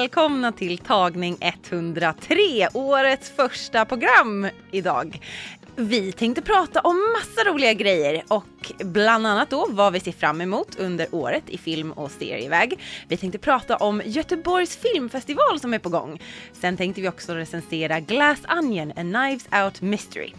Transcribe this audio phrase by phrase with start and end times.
[0.00, 5.20] Välkomna till tagning 103, årets första program idag.
[5.76, 10.40] Vi tänkte prata om massa roliga grejer och bland annat då vad vi ser fram
[10.40, 12.78] emot under året i film och serieväg.
[13.08, 16.22] Vi tänkte prata om Göteborgs filmfestival som är på gång.
[16.52, 20.32] Sen tänkte vi också recensera Glass Onion, A Knives Out Mystery.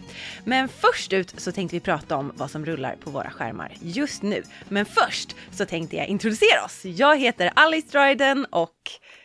[0.44, 4.22] Men först ut så tänkte vi prata om vad som rullar på våra skärmar just
[4.22, 4.42] nu.
[4.68, 6.84] Men först så tänkte jag introducera oss.
[6.84, 8.76] Jag heter Alice Dryden och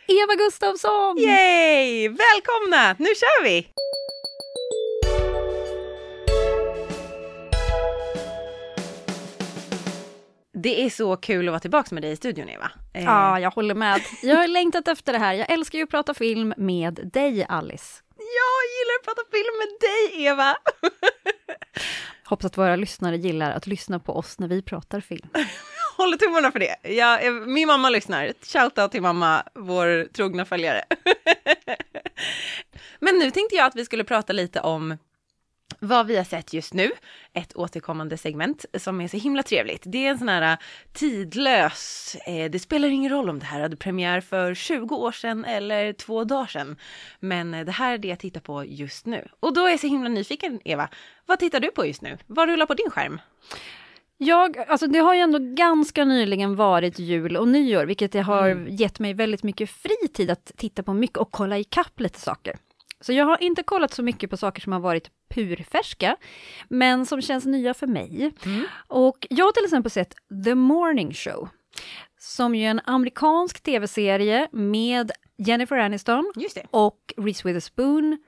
[0.08, 1.18] Eva Gustafsson!
[1.18, 2.08] Yay!
[2.08, 2.96] Välkomna!
[2.98, 3.68] Nu kör vi!
[10.52, 12.70] Det är så kul att vara tillbaka med dig i studion Eva.
[12.94, 14.00] Eh, Ja, jag håller med.
[14.22, 15.34] Jag har längtat efter det här.
[15.34, 18.02] Jag älskar ju att prata film med dig, Alice.
[18.16, 20.56] Jag gillar att prata film med dig Eva!
[22.24, 25.28] Hoppas att våra lyssnare gillar att lyssna på oss när vi pratar film.
[25.98, 26.76] Håller tummarna för det.
[26.82, 28.32] Jag, eh, min mamma lyssnar.
[28.42, 30.84] Shoutout till mamma, vår trogna följare.
[32.98, 34.96] Men nu tänkte jag att vi skulle prata lite om
[35.80, 36.90] vad vi har sett just nu,
[37.32, 39.82] ett återkommande segment som är så himla trevligt.
[39.86, 40.58] Det är en sån här eh,
[40.92, 45.44] tidlös, eh, det spelar ingen roll om det här hade premiär för 20 år sedan
[45.44, 46.76] eller två dagar sedan.
[47.20, 49.28] Men eh, det här är det jag tittar på just nu.
[49.40, 50.88] Och då är jag så himla nyfiken, Eva.
[51.26, 52.18] Vad tittar du på just nu?
[52.26, 53.20] Vad rullar på din skärm?
[54.20, 58.48] Jag, alltså det har ju ändå ganska nyligen varit jul och nyår, vilket det har
[58.48, 58.74] Mm.
[58.76, 62.56] gett mig väldigt mycket fritid att titta på mycket och kolla ikapp lite saker.
[63.00, 66.16] Så jag har inte kollat så mycket på saker som har varit purfärska,
[66.68, 68.32] men som känns nya för mig.
[68.46, 68.64] Mm.
[68.88, 70.14] Och jag har till exempel sett
[70.44, 71.48] The Morning Show,
[72.18, 76.32] som ju är en amerikansk tv-serie med Jennifer Aniston
[76.70, 78.18] och Reese Witherspoon.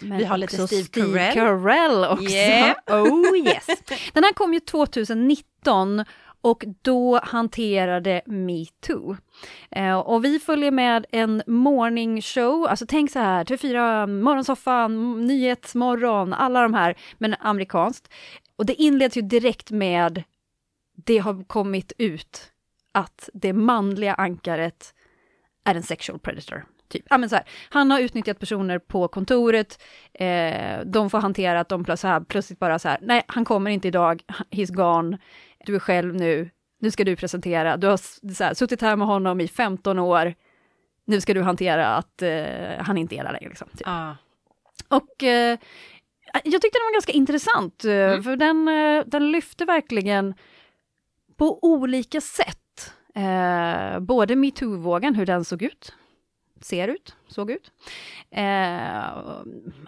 [0.00, 1.34] Men Vi har lite också Steve Carell.
[1.34, 2.34] Carell också.
[2.34, 2.76] Yeah.
[2.86, 3.66] Oh yes.
[4.12, 6.04] Den här kom ju 2019
[6.40, 9.16] och då hanterade metoo.
[9.70, 16.32] Eh, och vi följer med en morning show, alltså tänk så här, TV4, Morgonsoffan, Nyhetsmorgon,
[16.32, 18.12] alla de här, men amerikanskt.
[18.56, 20.22] Och det inleds ju direkt med,
[20.96, 22.52] det har kommit ut
[22.92, 24.94] att det manliga ankaret
[25.64, 26.64] är en sexual predator.
[26.90, 27.04] Typ.
[27.10, 29.82] Ja, men så här, han har utnyttjat personer på kontoret,
[30.14, 33.70] eh, de får hantera att de plötsligt, här, plötsligt bara så här, nej han kommer
[33.70, 35.18] inte idag, he's gone,
[35.66, 37.96] du är själv nu, nu ska du presentera, du har
[38.34, 40.34] så här, suttit här med honom i 15 år,
[41.04, 43.48] nu ska du hantera att eh, han inte är där längre.
[43.48, 43.86] Liksom, typ.
[43.86, 44.16] Ja.
[44.88, 45.58] Och eh,
[46.44, 48.22] jag tyckte den var ganska intressant, eh, Mm.
[48.22, 50.34] för den, eh, den lyfte verkligen
[51.36, 52.92] på olika sätt.
[53.14, 55.92] Eh, både metoo-vågen, hur den såg ut,
[56.60, 57.72] ser ut, såg ut.
[58.30, 59.02] Eh,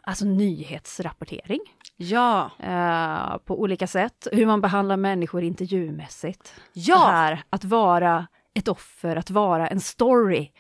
[0.03, 1.61] alltså nyhetsrapportering
[1.97, 2.51] Ja.
[2.59, 4.27] eh, på olika sätt.
[4.33, 6.55] Hur man behandlar människor intervjumässigt.
[6.73, 6.99] Ja.
[6.99, 10.51] Det här att vara ett offer, att vara en story.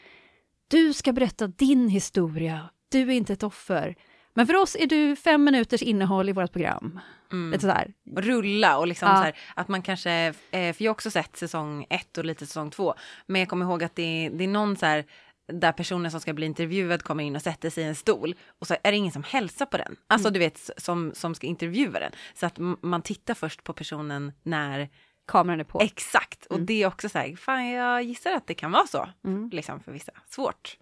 [0.68, 3.94] Du ska berätta din historia, du är inte ett offer.
[4.34, 7.00] Men för oss är du fem minuters innehåll i vårt program.
[7.32, 7.50] Mm.
[7.50, 7.92] Lite sådär.
[8.16, 9.16] rulla och liksom Ja.
[9.16, 10.12] så här, att man kanske,
[10.50, 12.94] eh, för jag har också sett säsong ett och lite säsong två,
[13.26, 15.04] men jag kommer ihåg att det, det är någon så här
[15.52, 18.66] där personen som ska bli intervjuad kommer in och sätter sig i en stol och
[18.66, 19.96] så är det ingen som hälsar på den.
[20.06, 20.32] Alltså Mm.
[20.32, 22.12] du vet som, som ska intervjua den.
[22.34, 24.88] Så att man tittar först på personen när,
[25.26, 25.80] Kameran är på.
[25.80, 29.08] exakt, och det är också så här, fan jag gissar att det kan vara så,
[29.24, 29.50] Mm.
[29.52, 30.12] liksom för vissa.
[30.28, 30.78] Svårt.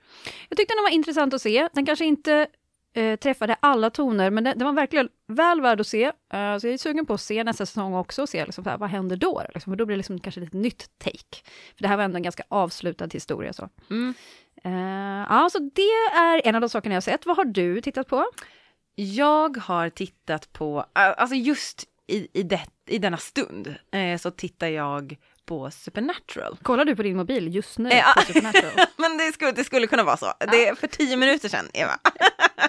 [0.48, 1.68] Jag tyckte den var intressant att se.
[1.72, 2.46] Den kanske inte
[2.92, 6.04] eh, träffade alla toner, men den, den var verkligen väl värd att se.
[6.04, 6.12] Eh,
[6.58, 8.90] så jag är sugen på att se nästa säsong också och se liksom, här, vad
[8.90, 9.42] händer då?
[9.54, 11.36] Liksom, för då blir det liksom kanske lite nytt take.
[11.76, 13.52] För det här var ändå en ganska avslutad historia.
[13.52, 13.68] Så.
[13.90, 14.14] Mm.
[14.64, 17.26] Eh, ja, så det är en av de sakerna jag har sett.
[17.26, 18.26] Vad har du tittat på?
[18.94, 24.66] Jag har tittat på, alltså just i, i, det, i denna stund eh, så tittar
[24.66, 25.16] jag
[25.46, 26.58] på Supernatural.
[26.62, 27.90] Kollar du på din mobil just nu?
[27.90, 28.12] Eh, ja.
[28.16, 28.86] på Supernatural?
[28.96, 30.32] Men det skulle, det skulle kunna vara så.
[30.38, 31.98] Det är för tio minuter sedan, Eva.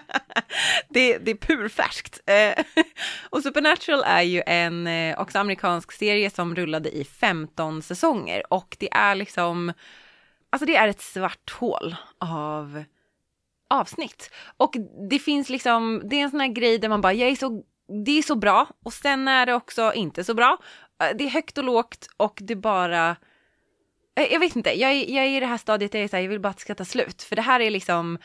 [0.89, 2.19] det, det är purfärskt.
[2.25, 2.83] Eh,
[3.29, 8.93] och Supernatural är ju en också amerikansk serie som rullade i 15 säsonger och det
[8.93, 9.73] är liksom,
[10.51, 12.83] alltså det är ett svart hål av
[13.69, 14.31] avsnitt.
[14.57, 14.75] Och
[15.09, 17.63] det finns liksom, det är en sån här grej där man bara, jag är så,
[18.05, 20.57] det är så bra och sen är det också inte så bra.
[21.03, 23.15] Eh, det är högt och lågt och det bara,
[24.15, 26.07] eh, jag vet inte, jag är, jag är i det här stadiet där jag, är
[26.09, 27.21] så här, jag vill bara att det ska ta slut.
[27.21, 28.17] För det här är liksom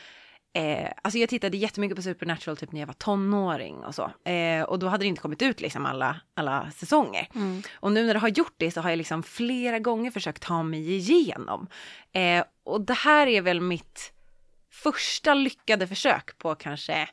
[0.57, 4.29] Eh, alltså jag tittade jättemycket på Supernatural typ när jag var tonåring och så.
[4.29, 7.27] Eh, och då hade det inte kommit ut liksom alla, alla säsonger.
[7.35, 7.61] Mm.
[7.73, 10.63] Och nu när det har gjort det så har jag liksom flera gånger försökt ta
[10.63, 11.67] mig igenom.
[12.11, 14.13] Eh, och det här är väl mitt
[14.71, 17.09] första lyckade försök på kanske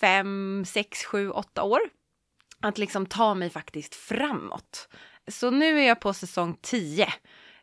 [0.00, 1.80] fem, sex, sju, åtta år.
[2.60, 4.88] Att liksom ta mig faktiskt framåt.
[5.28, 7.04] Så nu är jag på säsong 10.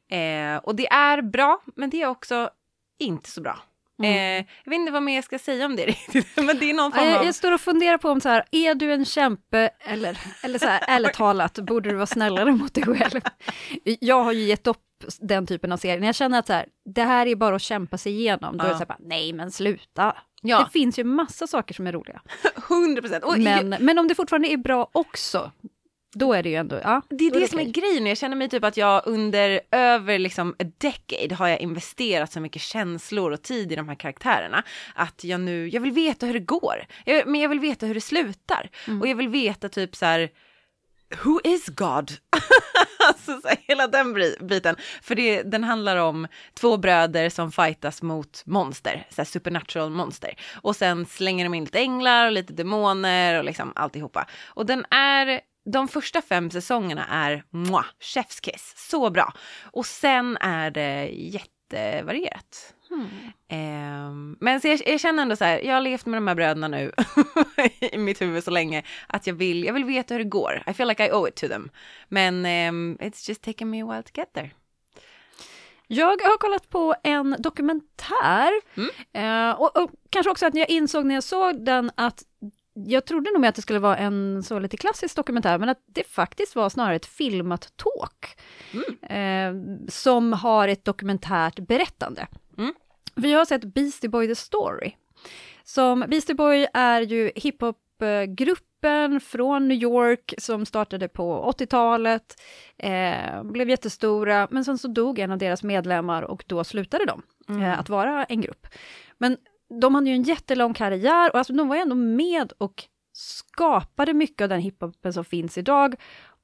[0.09, 2.49] Eh, och det är bra, men det är också
[2.97, 3.59] inte så bra.
[3.99, 4.11] Mm.
[4.11, 6.73] Eh, jag vet inte vad mer jag ska säga om det riktigt, men det är
[6.73, 7.25] någon form Jag, av...
[7.25, 10.67] jag står och funderar på om så här, är du en kämpe eller, eller så
[10.67, 13.21] här, ärligt talat, borde du vara snällare mot dig själv?
[13.83, 14.77] Jag har ju gett upp
[15.19, 16.65] den typen av serier, när jag känner att så här,
[16.95, 18.77] det här är bara att kämpa sig igenom, då är det Ja.
[18.77, 20.15] så här, bara, nej men sluta.
[20.41, 20.59] Ja.
[20.63, 22.21] Det finns ju massa saker som är roliga.
[22.69, 23.23] 100 procent.
[23.37, 25.51] Men, men om det fortfarande är bra också,
[26.15, 27.01] då är det ju ändå, ja.
[27.09, 30.19] Det är då det som är grejen, jag känner mig typ att jag under över
[30.19, 34.63] liksom a decade har jag investerat så mycket känslor och tid i de här karaktärerna.
[34.95, 37.93] Att jag nu, jag vill veta hur det går, jag, men jag vill veta hur
[37.93, 38.69] det slutar.
[39.01, 40.29] Och jag vill veta typ så här,
[41.23, 42.11] who is God?
[43.07, 44.75] alltså så här, hela den biten.
[45.01, 50.35] För det, den handlar om två bröder som fightas mot monster, så här supernatural monster.
[50.61, 54.27] Och sen slänger de in lite änglar och lite demoner och liksom alltihopa.
[54.47, 59.33] Och den är, de första fem säsongerna är mwah, chef's kiss, så bra.
[59.63, 62.73] Och sen är det jättevarierat.
[63.49, 66.35] Ehm, men så jag, jag känner ändå så här, jag har levt med de här
[66.35, 66.91] bröderna nu
[67.91, 70.63] i mitt huvud så länge att jag vill, jag vill veta hur det går.
[70.67, 71.69] I feel like I owe it to them.
[72.07, 74.51] Men ehm, it's just taken me a while to get there.
[75.87, 78.89] Jag har kollat på en dokumentär, Mm.
[79.49, 82.23] eh, och, och kanske också att jag insåg när jag såg den att
[82.85, 86.07] jag trodde nog att det skulle vara en så lite klassisk dokumentär, men att det
[86.07, 88.39] faktiskt var snarare ett filmat talk.
[89.11, 89.53] Eh,
[89.87, 92.27] som har ett dokumentärt berättande.
[92.57, 92.73] Mm.
[93.15, 94.91] Vi har sett Beastie Boy The Story.
[95.63, 102.41] Som Beastie Boy är ju hiphopgruppen från New York som startade på 80-talet,
[102.77, 107.21] eh, blev jättestora, men sen så dog en av deras medlemmar och då slutade de
[107.61, 108.67] eh, att vara en grupp.
[109.17, 109.37] Men
[109.81, 112.83] de hade ju en jättelång karriär och alltså de var ändå med och
[113.13, 115.95] skapade mycket av den hiphopen som finns idag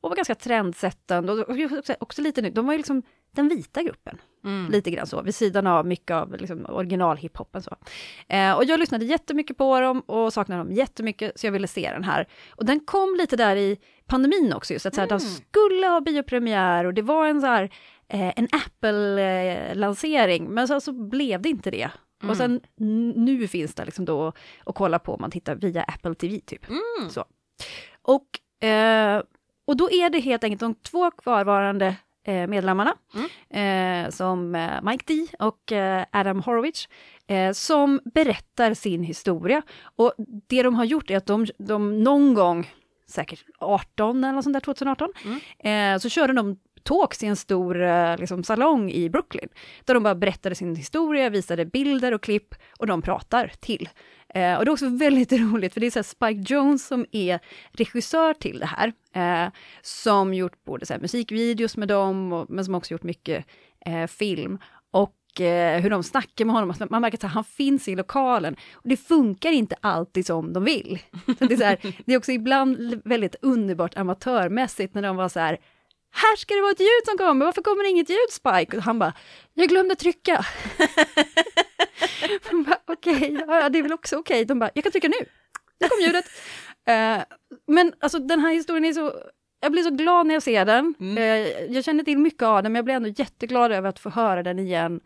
[0.01, 3.83] och var ganska trendsättande och också, också lite nu, de var ju liksom den vita
[3.83, 4.17] gruppen.
[4.43, 4.71] Mm.
[4.71, 7.61] Lite grann så, vid sidan av mycket av liksom, originalhiphopen.
[7.61, 7.75] Så.
[8.27, 11.91] Eh, och jag lyssnade jättemycket på dem och saknade dem jättemycket, så jag ville se
[11.91, 12.27] den här.
[12.55, 16.01] Och den kom lite där i pandemin också, just att så här, de skulle ha
[16.01, 17.63] biopremiär och det var en så här,
[18.07, 21.91] eh, en Apple-lansering, men så, så blev det inte det.
[22.29, 22.61] Och sen
[23.15, 24.33] nu finns det liksom då
[24.65, 26.65] att kolla på om man tittar via Apple TV typ.
[27.09, 27.25] Så.
[28.01, 29.21] Och, eh,
[29.65, 31.95] och då är det helt enkelt de två kvarvarande
[32.27, 32.95] eh, medlemmarna,
[33.49, 36.87] eh, som eh, Mike D och eh, Adam Horowitz,
[37.27, 39.61] eh, som berättar sin historia.
[39.95, 40.13] Och
[40.47, 42.71] det de har gjort är att de, de någon gång,
[43.07, 45.09] säkert 18 eller sånt där, 2018,
[45.59, 49.49] eh, så körde de talks i en stor eh, liksom, salong i Brooklyn,
[49.85, 53.89] där de bara berättade sin historia, visade bilder och klipp och de pratar till.
[54.29, 57.05] Eh, och det är också väldigt roligt, för det är så här Spike Jones som
[57.11, 57.39] är
[57.71, 59.51] regissör till det här, eh,
[59.81, 63.45] som gjort både så här musikvideos med dem, och, men som också gjort mycket
[63.85, 64.59] eh, film.
[64.91, 68.55] Och eh, hur de snackar med honom, alltså, man märker att han finns i lokalen.
[68.73, 70.99] Och det funkar inte alltid som de vill.
[71.39, 75.29] Så det, är så här, det är också ibland väldigt underbart amatörmässigt när de var
[75.29, 75.57] så här,
[76.13, 78.77] här ska det vara ett ljud som kommer, varför kommer det inget ljud Spike?
[78.77, 79.13] Och han bara,
[79.53, 80.45] jag glömde trycka.
[82.85, 84.45] Okej, ja, det är väl också okej.
[84.45, 85.25] De bara, jag kan trycka nu.
[85.79, 86.25] Nu kom ljudet.
[86.87, 87.23] Eh,
[87.67, 89.13] men alltså den här historien är så,
[89.61, 90.95] jag blir så glad när jag ser den.
[91.17, 94.09] Eh, jag känner till mycket av den, men jag blir ändå jätteglad över att få
[94.09, 94.99] höra den igen.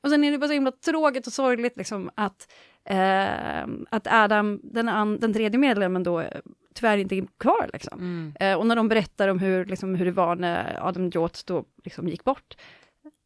[0.00, 2.52] Och sen är det bara så himla tråkigt och sorgligt liksom att,
[2.84, 6.24] eh, att Adam, den, an, den tredje medlemmen då,
[6.78, 7.70] tyvärr inte kvar.
[7.72, 8.32] Liksom.
[8.40, 11.64] Eh, och när de berättar om hur, liksom, hur det var när Adam Jot då
[11.84, 12.56] liksom gick bort.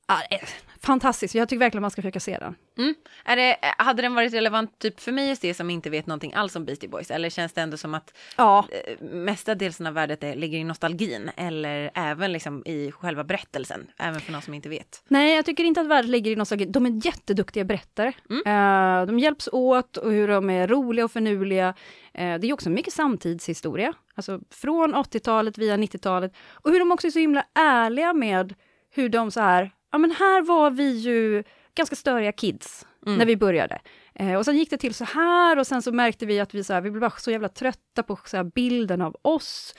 [0.09, 0.39] Eh,
[0.81, 2.55] fantastiskt, jag tycker verkligen man ska försöka se den.
[2.79, 2.95] Mm.
[3.25, 6.33] Är det, hade den varit relevant typ för mig att se som inte vet någonting
[6.35, 7.11] alls om Beastie Boys?
[7.11, 11.31] Eller känns det ändå som att Ja, eh, mestadels av värdet är, ligger i nostalgin?
[11.37, 13.87] Eller även liksom i själva berättelsen?
[13.99, 15.05] Även för någon som inte vet.
[15.09, 16.65] Nej, jag tycker inte att värdet ligger i nostalgi.
[16.65, 18.13] De är jätteduktiga berättare.
[18.47, 21.75] Eh, de hjälps åt och hur de är roliga och förnuliga.
[22.15, 23.93] Eh, det är också mycket samtidshistoria.
[24.15, 26.33] Alltså från 80-talet via 90-talet.
[26.51, 28.55] Och hur de också är så himla ärliga med
[28.95, 31.45] hur de så här, ja men här var vi ju
[31.75, 33.81] ganska störiga kids när vi började.
[34.15, 36.65] Eh, och sen gick det till så här och sen så märkte vi att vi,
[36.65, 39.75] så här, vi blev bara så jävla trötta på så här, bilden av oss.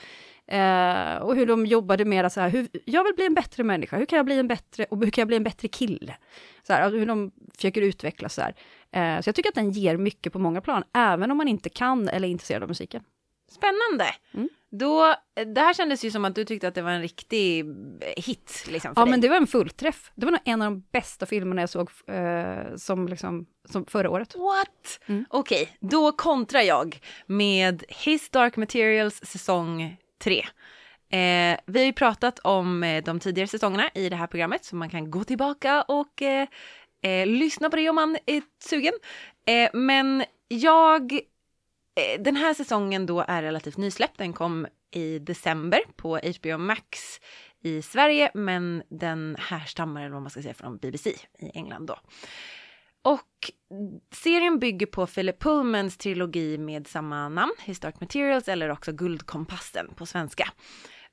[0.46, 3.64] Eh, och hur de jobbade med att så här, hur, jag vill bli en bättre
[3.64, 6.16] människa, hur kan jag bli en bättre, och hur kan jag bli en bättre kille?
[6.66, 8.54] Så här, hur de försöker utvecklas så här.
[8.90, 11.68] Eh, så jag tycker att den ger mycket på många plan, även om man inte
[11.68, 13.02] kan eller är intresserad av musiken.
[13.48, 14.06] Spännande!
[14.34, 14.48] Mm.
[14.78, 15.14] Då,
[15.54, 17.64] det här kändes ju som att du tyckte att det var en riktig
[18.16, 18.64] hit.
[18.68, 19.10] Liksom, för Ja, dig.
[19.10, 20.12] men det var en fullträff.
[20.14, 24.10] Det var nog en av de bästa filmerna jag såg eh, som, liksom, som förra
[24.10, 24.34] året.
[24.34, 25.00] What?
[25.06, 25.24] Mm.
[25.30, 30.38] Okej, då kontrar jag med His Dark Materials säsong 3.
[31.10, 34.76] Eh, vi har ju pratat om eh, de tidigare säsongerna i det här programmet så
[34.76, 36.48] man kan gå tillbaka och eh,
[37.02, 38.94] eh, lyssna på det om man är sugen.
[39.46, 41.18] Eh, men jag, eh,
[41.94, 44.18] Eh, den här säsongen då är relativt nysläppt.
[44.18, 47.20] Den kom i december på HBO Max
[47.62, 51.98] i Sverige men den härstammar eller vad man ska säga från BBC i England då.
[53.02, 53.50] Och
[54.14, 59.94] serien bygger på Philip Pullmans trilogi med samma namn, His Dark Materials eller också Guldkompassen
[59.94, 60.48] på svenska.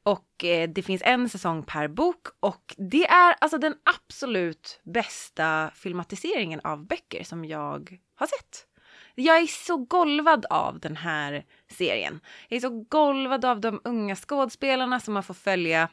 [0.03, 5.71] Och eh, det finns en säsong per bok och det är alltså den absolut bästa
[5.75, 8.67] filmatiseringen av böcker som jag har sett.
[9.15, 12.19] Jag är så golvad av den här serien.
[12.47, 15.89] Jag är så golvad av de unga skådespelarna som man får följa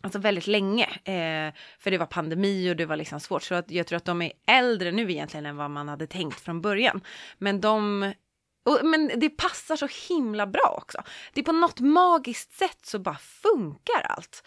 [0.00, 0.84] Alltså väldigt länge.
[0.84, 3.42] Eh, för det var pandemi och det var liksom svårt.
[3.42, 6.40] Så att jag tror att de är äldre nu egentligen än vad man hade tänkt
[6.40, 7.00] från början.
[7.38, 8.12] Men de...
[8.64, 11.02] Och, men det passar så himla bra också.
[11.32, 14.42] Det är på något magiskt sätt så bara funkar allt.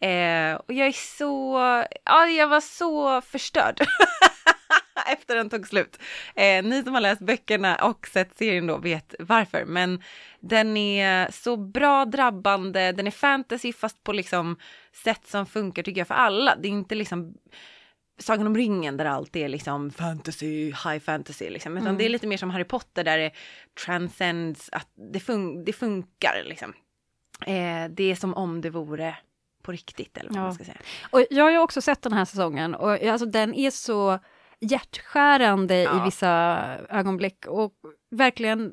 [0.00, 1.56] Eh, och jag är så...
[2.04, 3.80] Ja, jag var så förstörd.
[5.12, 5.98] Efter den tog slut.
[6.34, 9.64] Eh, ni som har läst böckerna och sett serien då vet varför.
[9.64, 10.02] Men
[10.40, 14.56] den är så bra drabbande, den är fantasy fast på liksom
[15.04, 16.56] sätt som funkar tycker jag för alla.
[16.56, 17.34] Det är inte liksom
[18.18, 21.72] Sagan om ringen där allt är liksom fantasy, high fantasy liksom.
[21.76, 21.98] Utan Mm.
[21.98, 23.30] det är lite mer som Harry Potter där det
[23.86, 26.72] transcends, att det, fun- det funkar liksom.
[27.46, 29.16] Eh, det är som om det vore
[29.62, 30.42] på riktigt eller vad Ja.
[30.42, 30.76] man ska säga.
[31.10, 34.18] Och jag har ju också sett den här säsongen och alltså, den är så
[34.62, 36.00] hjärtskärande Ja.
[36.00, 36.30] i vissa
[36.88, 37.72] ögonblick och
[38.10, 38.72] verkligen...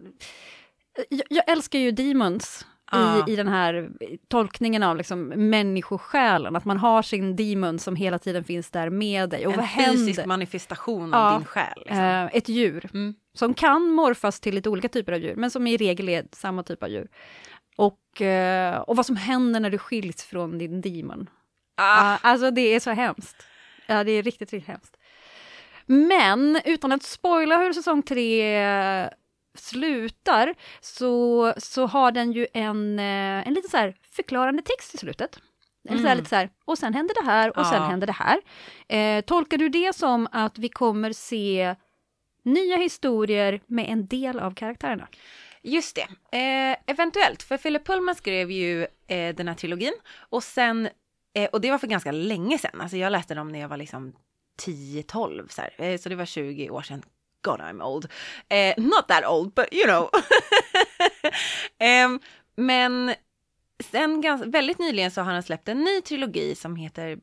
[1.10, 3.26] Jag, jag älskar ju demons Ja.
[3.28, 3.90] i, i den här
[4.28, 9.30] tolkningen av liksom människosjälen, att man har sin demon som hela tiden finns där med
[9.30, 9.48] dig.
[9.48, 10.26] Och en vad fysisk händer?
[10.26, 11.38] manifestation av Ja.
[11.38, 11.74] din själ.
[11.78, 11.98] Liksom.
[11.98, 13.14] Eh, ett djur Mm.
[13.38, 16.64] som kan morfas till lite olika typer av djur, men som i regel är samma
[16.64, 17.08] typ av djur.
[17.78, 21.30] Och, eh, och vad som händer när du skiljs från din demon.
[21.78, 23.36] Ah, Ja, alltså det är så hemskt.
[23.88, 24.98] Ja, det är riktigt, riktigt hemskt.
[25.92, 28.44] Men utan att spoila hur säsong tre
[29.58, 35.40] slutar så, så har den ju en, eh, en liten så förklarande text i slutet.
[35.90, 36.18] Eller så här, Mm.
[36.18, 37.88] lite så här, och sen händer det här och sen Ja.
[37.90, 38.42] händer det här.
[38.88, 41.76] Eh, tolkar du det som att vi kommer se
[42.44, 45.08] nya historier med en del av karaktärerna?
[45.62, 47.44] Just det, eh, eventuellt.
[47.44, 49.94] För Philip Pullman skrev ju eh, den här trilogin
[50.30, 50.90] och sen,
[51.36, 53.78] eh, och det var för ganska länge sedan, alltså jag läste dem när jag var
[53.78, 54.14] liksom
[54.62, 57.04] 10-12 så här, eh, så det var 20 år sedan.
[57.42, 58.12] God I'm old.
[58.50, 60.10] Eh, not that old, but you know.
[61.80, 62.10] eh,
[62.56, 63.14] men
[63.92, 67.20] sen ganska, väldigt nyligen så har han släppt en ny trilogi som heter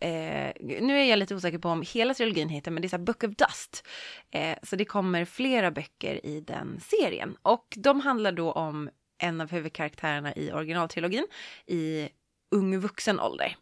[0.00, 2.96] Eh, nu är jag lite osäker på om hela trilogin heter, men det är så
[2.96, 3.86] här Book of Dust.
[4.30, 7.36] Eh, så det kommer flera böcker i den serien.
[7.42, 11.26] Och de handlar då om en av huvudkaraktärerna i originaltrilogin
[11.66, 12.08] i
[12.50, 13.56] ung vuxen ålder.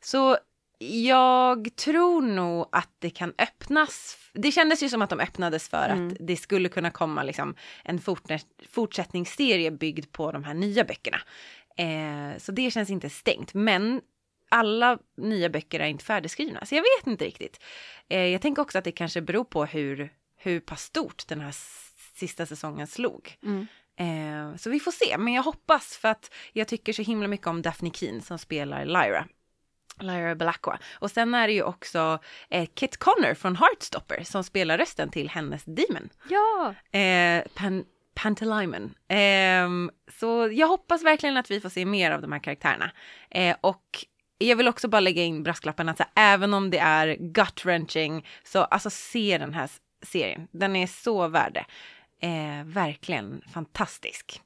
[0.00, 0.38] Så
[0.82, 4.16] jag tror nog att det kan öppnas.
[4.32, 6.08] Det kändes ju som att de öppnades för Mm.
[6.08, 8.00] att det skulle kunna komma liksom en
[8.70, 11.18] fortsättningsserie byggd på de här nya böckerna.
[11.76, 13.54] Eh, så det känns inte stängt.
[13.54, 14.00] Men
[14.48, 17.60] alla nya böcker är inte färdigskrivna, så jag vet inte riktigt.
[18.08, 21.54] Eh, jag tänker också att det kanske beror på hur, hur pass stort den här
[22.14, 23.36] sista säsongen slog.
[23.96, 27.46] Eh, så vi får se, men jag hoppas för att jag tycker så himla mycket
[27.46, 29.26] om Daphne Keen som spelar Lyra.
[30.02, 30.78] Lyra Belacqua.
[30.94, 32.18] Och sen är det ju också
[32.50, 36.08] eh, Kit Connor från Heartstopper som spelar rösten till hennes Demon.
[36.28, 36.74] Ja!
[36.98, 38.94] Eh, Pan Pantalaimon.
[39.08, 39.90] Ehm,
[40.20, 42.90] så jag hoppas verkligen att vi får se mer av de här karaktärerna.
[43.30, 44.04] Eh, och
[44.38, 48.26] jag vill också bara lägga in brasklappen att så här, även om det är gut-wrenching
[48.44, 49.70] så alltså se den här
[50.02, 50.48] serien.
[50.50, 51.64] Den är så värd det.
[52.26, 54.42] Eh, verkligen fantastisk.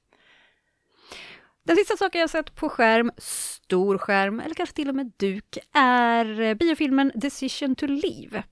[1.67, 5.59] Den sista saken jag sett på skärm, stor skärm, eller kanske till och med duk,
[5.73, 8.43] är eh, biofilmen Decision to Leave.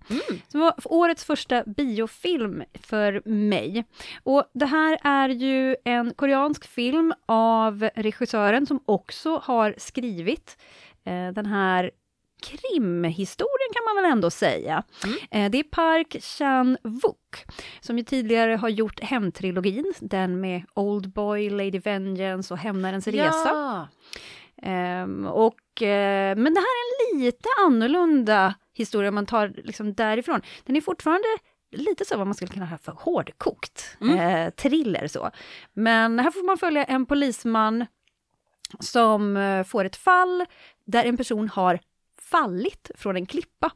[0.48, 3.84] Som var årets första biofilm för mig.
[4.22, 10.58] Och det här är ju en koreansk film av regissören som också har skrivit
[11.04, 11.90] eh, den här
[12.42, 14.82] krimhistorien kan man väl ändå säga.
[15.04, 15.50] Mm.
[15.50, 22.54] det är Park Chan-wook, som ju tidigare har gjort Hämndtrilogin, den med Oldboy, Lady Vengeance
[22.54, 23.26] och Hämnarens ja.
[23.26, 23.88] resa.
[24.66, 25.86] Um, och, uh,
[26.36, 30.42] men det här är en lite annorlunda historia om man tar liksom därifrån.
[30.64, 31.28] Den är fortfarande
[31.72, 34.18] lite så vad man skulle kunna ha för hårdkokt mm.
[34.18, 35.30] eh, thriller så.
[35.72, 37.86] Men här får man följa en polisman
[38.80, 40.46] som eh, får ett fall
[40.84, 41.78] där en person har
[42.32, 43.72] fallit från en klippa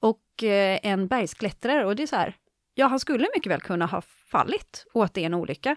[0.00, 2.36] och eh, en bergsklättrare och det är så här,
[2.74, 5.76] ja han skulle mycket väl kunna ha fallit och att det är en olycka.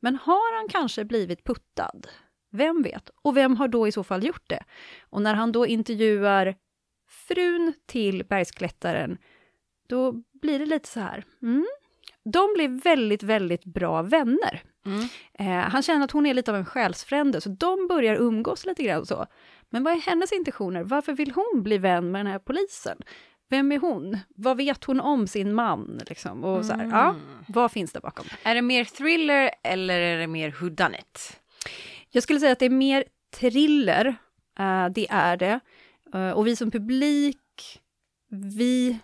[0.00, 2.06] Men har han kanske blivit puttad?
[2.52, 3.10] Vem vet?
[3.22, 4.64] Och vem har då i så fall gjort det?
[5.10, 6.54] Och när han då intervjuar
[7.08, 9.18] frun till bergsklättraren,
[9.88, 11.66] då blir det lite så här, mm.
[12.24, 14.62] De blir väldigt, väldigt bra vänner.
[14.86, 15.08] Mm.
[15.34, 18.82] Eh, han känner att hon är lite av en själsfrände, så de börjar umgås lite
[18.82, 19.26] grann så.
[19.70, 20.82] Men vad är hennes intentioner?
[20.82, 22.98] Varför vill hon bli vän med den här polisen?
[23.48, 24.18] Vem är hon?
[24.28, 26.00] Vad vet hon om sin man?
[26.06, 26.44] Liksom?
[26.44, 26.96] Och så här, mm.
[26.96, 27.14] ja,
[27.48, 28.26] vad finns det bakom?
[28.42, 31.40] Är det mer thriller eller är det mer whodunit?
[32.10, 33.04] Jag skulle säga att det är mer
[33.36, 34.06] thriller,
[34.60, 35.60] uh, det är det.
[36.14, 37.80] Uh, och vi som publik,
[38.30, 38.98] vi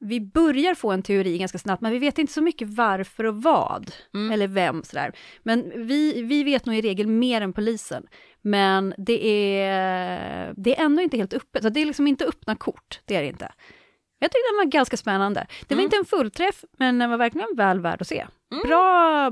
[0.00, 3.42] vi börjar få en teori ganska snabbt, men vi vet inte så mycket varför och
[3.42, 4.32] vad, mm.
[4.32, 5.12] eller vem sådär.
[5.42, 8.06] Men vi, vi vet nog i regel mer än polisen.
[8.42, 9.26] Men det
[9.60, 13.16] är, det är ändå inte helt öppet, så det är liksom inte öppna kort, det
[13.16, 13.52] är det inte.
[14.18, 15.46] Jag tyckte den var ganska spännande.
[15.66, 15.84] Det var mm.
[15.84, 18.26] inte en fullträff, men den var verkligen väl värd att se.
[18.52, 18.62] Mm.
[18.66, 19.30] Bra,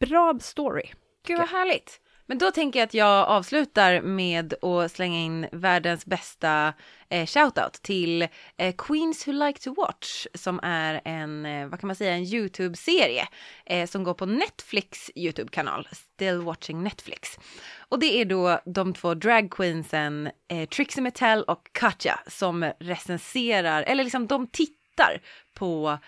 [0.00, 0.86] bra story.
[1.26, 2.00] Gud vad härligt.
[2.26, 6.74] Men då tänker jag att jag avslutar med att slänga in världens bästa
[7.08, 8.22] eh, shoutout till
[8.56, 12.24] eh, Queens Who Like To Watch som är en, eh, vad kan man säga, en
[12.24, 13.28] YouTube-serie
[13.66, 17.38] eh, som går på Netflix YouTube-kanal, Still Watching Netflix.
[17.88, 24.04] Och det är då de två dragqueensen eh, Trixie Mattel och Katja som recenserar, eller
[24.04, 25.20] liksom de tittar
[25.54, 25.98] på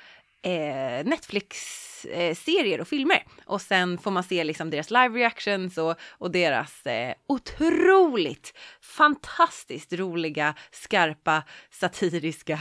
[0.43, 3.25] eh, Netflix-serier och filmer.
[3.45, 9.93] Och sen får man se liksom deras live reactions och, och deras eh, otroligt fantastiskt
[9.93, 12.61] roliga, skarpa, satiriska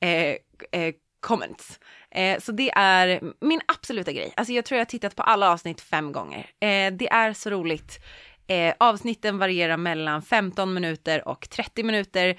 [0.00, 0.36] eh,
[0.72, 1.80] eh, comments.
[2.10, 4.32] Eh, så det är min absoluta grej.
[4.36, 6.50] Alltså jag tror jag har tittat på alla avsnitt fem gånger.
[6.60, 7.98] Eh, det är så roligt.
[8.46, 12.36] Eh, avsnitten varierar mellan 15 minuter och 30 minuter.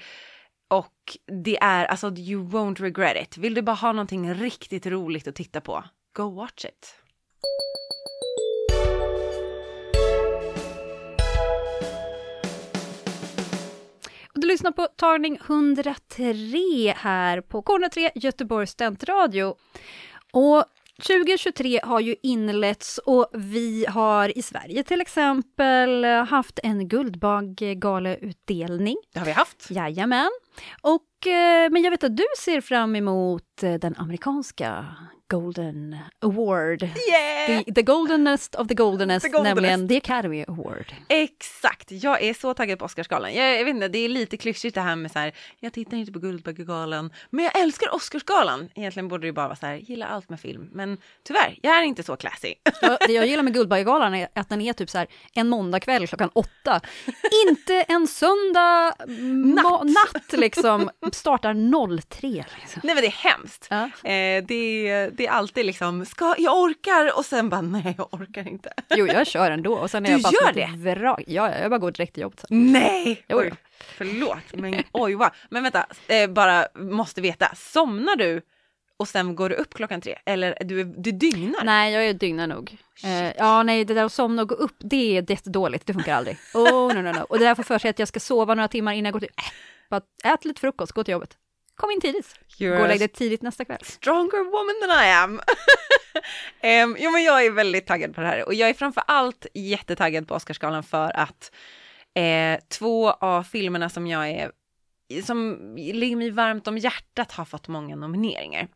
[0.70, 3.38] Och det är, alltså you won't regret it.
[3.38, 5.84] Vill du bara ha någonting riktigt roligt att titta på,
[6.16, 6.94] go watch it.
[14.34, 19.54] Du lyssnar på tagning 103 här på K103 Göteborgs studentradio.
[20.32, 20.64] Och
[21.00, 28.96] 2023 har ju inletts och vi har i Sverige till exempel haft en Guldbaggegaleutdelning.
[29.12, 29.66] Det har vi haft.
[29.70, 30.30] Jajamän.
[30.82, 34.86] Och, eh, men jag vet att du ser fram emot eh, den amerikanska
[35.30, 36.82] Golden Award.
[36.82, 37.62] Yeah!
[37.64, 40.94] The, the goldenest of the goldenest, the goldenest, nämligen the Academy Award.
[41.08, 43.34] Exakt, jag är så taggad på Oscarsgalan.
[43.34, 45.96] Jag, jag vet inte, det är lite klyschigt det här med så här, jag tittar
[45.96, 48.68] inte på Guldbaggegalan, men jag älskar Oscarsgalan.
[48.74, 51.82] Egentligen borde det bara vara så här, gilla allt med film, men tyvärr, jag är
[51.82, 52.54] inte så classy.
[53.06, 56.30] Det jag gillar med Guldbaggegalan är att den är typ så här en måndagkväll klockan
[56.32, 56.80] åtta.
[57.48, 58.94] inte en söndag
[59.54, 62.28] natt, natt liksom, startar 03.
[62.28, 62.80] Liksom.
[62.84, 63.66] Nej men det är hemskt.
[63.70, 63.84] Ja.
[64.10, 68.48] Eh, det det är alltid liksom, ska, jag orkar och sen bara nej jag orkar
[68.48, 68.72] inte.
[68.96, 70.94] Jo jag kör ändå och sen är du jag bara gör det?
[70.94, 71.22] Vrak.
[71.26, 72.44] Ja, jag bara går direkt till jobbet.
[72.48, 73.24] Nej!
[73.28, 75.30] Oj, förlåt, men oj vad.
[75.50, 78.42] Men vänta, eh, bara måste veta, somnar du
[78.96, 80.18] och sen går du upp klockan tre?
[80.26, 81.64] Eller du, du dygnar?
[81.64, 82.76] Nej, jag dygnar nog.
[83.04, 85.86] Eh, ja, nej, det där att somna och gå upp, det är jättedåligt.
[85.86, 86.36] Det funkar aldrig.
[86.54, 87.22] Oh, no, no, no.
[87.28, 89.20] Och det där får för sig att jag ska sova några timmar innan jag går
[89.20, 89.30] till...
[89.36, 89.52] Äh,
[89.90, 91.36] bara ät lite frukost, gå till jobbet.
[91.80, 92.40] Kom in tidigt.
[92.58, 93.78] You're Gå och lägg dig tidigt nästa kväll.
[93.82, 95.40] Stronger woman than I am.
[96.90, 99.46] um, jo men jag är väldigt taggad på det här och jag är framför allt
[99.54, 101.52] jättetaggad på Oscarsgalan för att
[102.14, 104.52] eh, två av filmerna som jag är,
[105.24, 108.68] som ligger mig varmt om hjärtat har fått många nomineringar.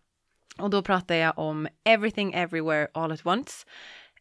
[0.59, 3.67] Och då pratar jag om Everything Everywhere All At Once.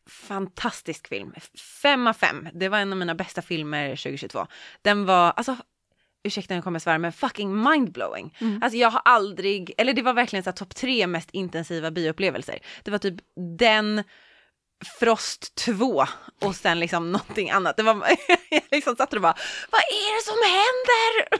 [0.09, 1.33] Fantastisk film,
[1.81, 2.49] fem av fem.
[2.53, 4.47] Det var en av mina bästa filmer 2022.
[4.81, 5.57] Den var, alltså
[6.23, 8.37] ursäkta jag kommer svära men fucking mindblowing.
[8.41, 8.63] Mm.
[8.63, 12.59] Alltså jag har aldrig, eller det var verkligen så topp tre mest intensiva bioupplevelser.
[12.83, 13.15] Det var typ
[13.57, 14.03] den
[14.99, 16.05] Frost 2
[16.41, 17.77] och sen liksom någonting annat.
[17.77, 17.93] Det var,
[18.49, 19.35] jag liksom satt och bara,
[19.71, 21.39] vad är det som händer?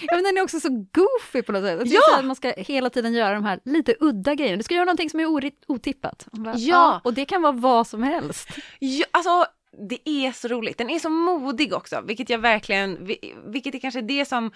[0.00, 1.92] ja men den är också så goofy på något sätt.
[1.92, 2.18] ja!
[2.18, 4.56] att man ska hela tiden göra de här lite udda grejerna.
[4.56, 6.26] Du ska göra någonting som är otippat.
[6.32, 6.58] Bara, ja.
[6.58, 7.00] ja!
[7.04, 8.48] Och det kan vara vad som helst.
[8.78, 9.46] Ja, alltså
[9.88, 10.78] det är så roligt.
[10.78, 13.06] Den är så modig också, vilket jag verkligen,
[13.46, 14.50] vilket är kanske det som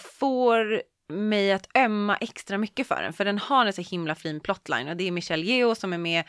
[0.00, 3.12] får mig att ömma extra mycket för den.
[3.12, 5.98] För den har en så himla fin plotline och det är Michelle Yeoh som är
[5.98, 6.24] med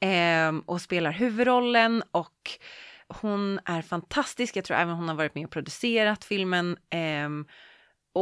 [0.00, 2.50] eh, och spelar huvudrollen och
[3.08, 4.56] hon är fantastisk.
[4.56, 6.76] Jag tror även hon har varit med och producerat filmen.
[6.90, 7.28] Eh,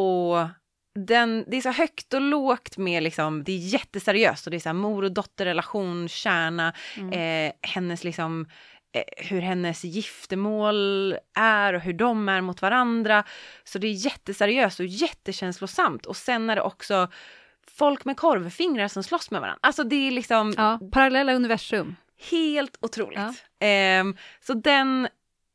[0.01, 0.49] och
[0.97, 4.61] den, det är så högt och lågt med liksom, det är jätteseriöst och det är
[4.61, 7.13] så här mor och dotterrelation, kärna, mm.
[7.13, 8.47] eh, hennes liksom
[9.17, 13.25] hur hennes giftermål är och hur de är mot varandra.
[13.65, 17.09] Så det är jätteseriöst och jättekänslosamt och sen är det också
[17.69, 19.59] folk med korvfingrar som slåss med varandra.
[19.63, 20.55] Alltså det är liksom...
[20.57, 21.97] Ja, parallella universum.
[22.31, 23.45] Helt otroligt.
[23.59, 23.67] Ja.
[23.67, 24.05] Eh,
[24.41, 25.09] så den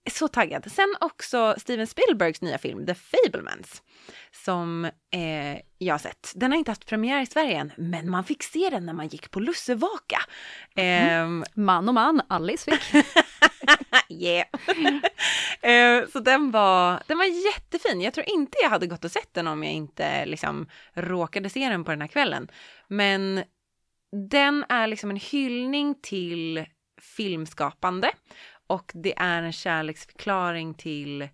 [0.10, 0.72] så taggad.
[0.72, 3.82] Sen också Steven Spielbergs nya film The Fablemans
[4.46, 6.32] som eh, jag har sett.
[6.36, 9.08] Den har inte haft premiär i Sverige än, men man fick se den när man
[9.08, 10.20] gick på lussevaka.
[10.76, 11.42] Mm.
[11.42, 13.06] Eh, man och man, Alice fick.
[14.10, 14.48] yeah.
[15.64, 18.02] Eh, så den var, den var jättefin.
[18.02, 21.70] Jag tror inte jag hade gått och sett den om jag inte liksom råkade se
[21.70, 22.52] den på den här kvällen.
[22.88, 23.44] Men
[24.32, 26.66] den är liksom en hyllning till
[27.02, 28.12] filmskapande
[28.68, 31.30] och det är en kärleksförklaring till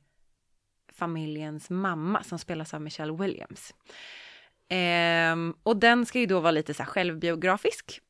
[0.93, 3.73] familjens mamma som spelas av Michelle Williams.
[4.69, 8.01] Ehm, och den ska ju då vara lite så här självbiografisk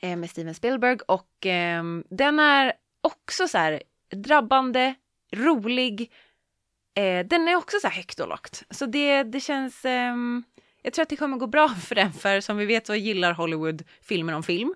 [0.00, 4.94] eh, med Steven Spielberg och eh, den är också så här drabbande,
[5.32, 6.12] rolig.
[6.94, 8.62] Eh, den är också så här högt och lågt.
[8.70, 10.16] Så det, det känns, Eh,
[10.82, 13.32] jag tror att det kommer gå bra för den för som vi vet så gillar
[13.32, 14.74] Hollywood filmer om film.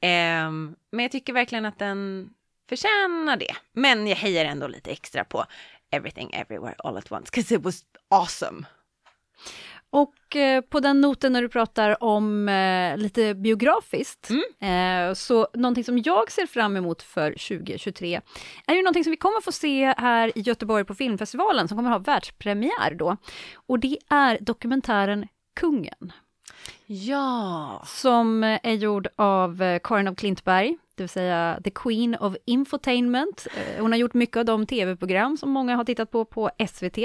[0.00, 0.50] Eh,
[0.90, 2.30] men jag tycker verkligen att den
[2.68, 3.54] förtjänar det.
[3.72, 5.44] Men jag hejar ändå lite extra på
[5.90, 8.66] Everything Everywhere All At Once, because it was awesome.
[9.92, 15.08] Och eh, på den noten när du pratar om eh, lite biografiskt, mm.
[15.08, 18.20] eh, så någonting som jag ser fram emot för 2023
[18.66, 21.90] är ju någonting som vi kommer få se här i Göteborg på filmfestivalen som kommer
[21.90, 23.16] ha världspremiär då.
[23.54, 25.26] Och det är dokumentären
[25.60, 26.12] Kungen.
[26.86, 27.82] Ja!
[27.86, 33.46] Som är gjord av eh, Karin av Klintberg, det vill säga The Queen of Infotainment.
[33.56, 36.98] Eh, hon har gjort mycket av de tv-program som många har tittat på på SVT.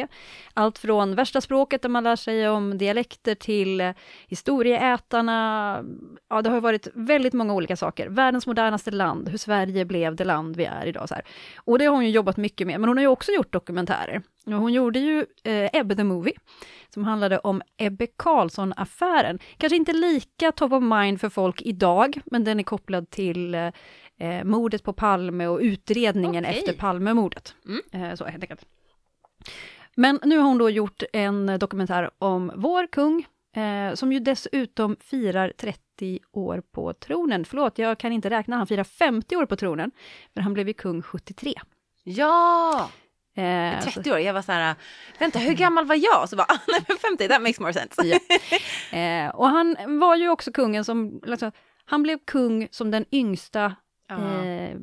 [0.54, 3.94] Allt från Värsta språket där man lär sig om dialekter till
[4.28, 5.84] Historieätarna.
[6.30, 8.10] Ja, det har varit väldigt många olika saker.
[8.10, 11.10] Världens modernaste land, hur Sverige blev det land vi är idag.
[11.10, 11.24] Så här.
[11.58, 14.22] Och det har hon ju jobbat mycket med, men hon har ju också gjort dokumentärer.
[14.46, 16.34] Hon gjorde ju eh, Ebbe the Movie,
[16.90, 19.40] som handlade om Ebbe Carlsson-affären.
[19.58, 23.72] Kanske inte lika top of mind för folk idag, men den är kopplad till eh,
[24.20, 26.60] eh mordet på Palme och utredningen okay.
[26.60, 27.56] efter Palmemordet.
[27.66, 27.82] Mm.
[27.92, 28.66] Eh, så helt enkelt.
[29.96, 34.96] Men nu har hon då gjort en dokumentär om vår kung, eh, som ju dessutom
[35.00, 37.46] firar 30 år på tronen.
[37.46, 39.92] Förlåt, jag kan inte räkna, han firar 50 år på tronen,
[40.34, 41.54] men han blev ju kung 73.
[42.04, 42.90] Ja!
[43.36, 44.76] Eh, 30 år, jag var så här,
[45.20, 46.30] vänta hur gammal var jag?
[46.30, 48.04] Så bara, nej men 50, that makes more sense.
[48.04, 48.20] Ja.
[48.92, 51.52] Eh, och han var ju också kungen som, alltså,
[51.86, 53.66] han blev kung som den yngsta
[54.10, 54.78] eh,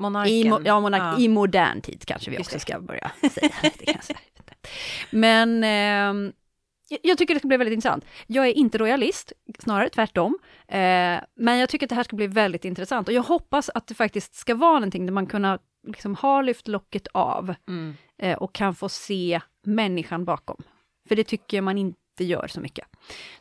[0.00, 0.32] Monarken.
[0.32, 1.18] I, ja, monark, ja.
[1.18, 3.50] i modern tid kanske vi också ska börja säga.
[5.10, 6.32] Men eh,
[7.02, 8.04] jag tycker det ska bli väldigt intressant.
[8.26, 10.38] Jag är inte royalist, snarare tvärtom.
[10.68, 13.86] Eh, men jag tycker att det här ska bli väldigt intressant och jag hoppas att
[13.86, 17.94] det faktiskt ska vara någonting där man kunna liksom har lyft locket av mm.
[18.18, 20.62] eh, och kan få se människan bakom.
[21.08, 21.78] För det tycker man
[22.20, 22.86] inte gör så mycket.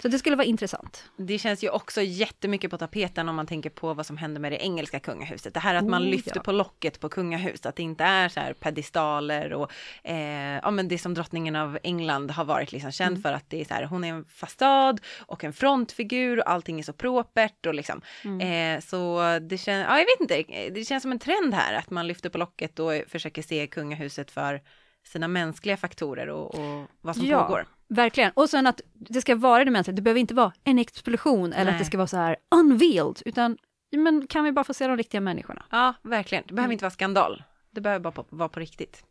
[0.01, 1.03] Så det skulle vara intressant.
[1.17, 4.51] Det känns ju också jättemycket på tapeten om man tänker på vad som händer med
[4.51, 5.53] det engelska kungahuset.
[5.53, 6.41] Det här att man oh, lyfter ja.
[6.41, 9.71] på locket på kungahus, att det inte är så här pedestaler och
[10.03, 13.21] eh, ja men det som drottningen av England har varit liksom känd mm.
[13.21, 16.79] för att det är så här, hon är en fasad och en frontfigur och allting
[16.79, 18.01] är så propert och liksom.
[18.23, 18.41] Mm.
[18.41, 21.89] Eh, så det känns, ja jag vet inte, det känns som en trend här att
[21.89, 24.61] man lyfter på locket och försöker se kungahuset för
[25.03, 27.43] sina mänskliga faktorer och, och vad som ja.
[27.43, 27.65] pågår.
[27.89, 28.31] Verkligen.
[28.35, 31.65] Och sen att det ska vara det mänskliga, det behöver inte vara en explosion eller
[31.65, 31.73] Nej.
[31.73, 33.57] att det ska vara så här unveiled, utan
[33.91, 35.65] men kan vi bara få se de riktiga människorna?
[35.69, 36.43] Ja, verkligen.
[36.47, 36.71] Det behöver mm.
[36.71, 37.43] inte vara skandal.
[37.71, 39.03] Det behöver bara vara på riktigt.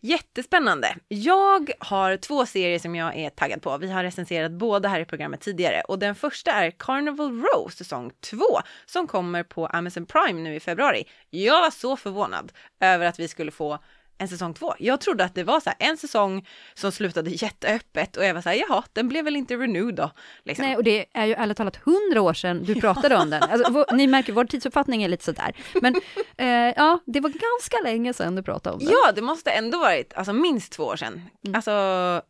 [0.00, 0.96] Jättespännande.
[1.08, 3.78] Jag har två serier som jag är taggad på.
[3.78, 8.10] Vi har recenserat båda här i programmet tidigare och den första är Carnival Row säsong
[8.20, 8.38] 2
[8.86, 11.04] som kommer på Amazon Prime nu i februari.
[11.30, 13.78] Jag var så förvånad över att vi skulle få
[14.18, 14.74] en säsong två.
[14.78, 18.42] Jag trodde att det var så här, en säsong som slutade jätteöppet och jag var
[18.42, 20.10] så här, jaha, den blev väl inte renewed då.
[20.44, 20.64] Liksom.
[20.64, 23.42] Nej, och det är ju ärligt talat hundra år sedan du pratade om den.
[23.42, 25.56] Alltså, vår, ni märker, vår tidsuppfattning är lite sådär.
[25.82, 25.94] Men
[26.36, 28.88] eh, ja, det var ganska länge sedan du pratade om den.
[28.88, 31.22] Ja, det måste ändå varit alltså, minst två år sedan.
[31.44, 31.54] Mm.
[31.54, 31.70] Alltså,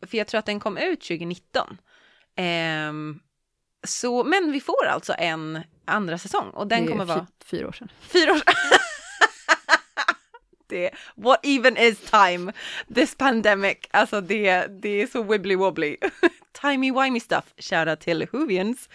[0.07, 1.77] för jag tror att den kom ut 2019.
[2.35, 2.43] Eh,
[3.87, 7.27] så, men vi får alltså en andra säsong och den kommer vara...
[7.45, 7.91] Fyra år sedan.
[8.01, 8.53] Fyra år sedan.
[10.67, 12.53] det, what even is time?
[12.95, 15.97] This pandemic, alltså det, det är så wibbly wobbly.
[16.61, 18.89] Timey wimey stuff, shoutout till Hoovians.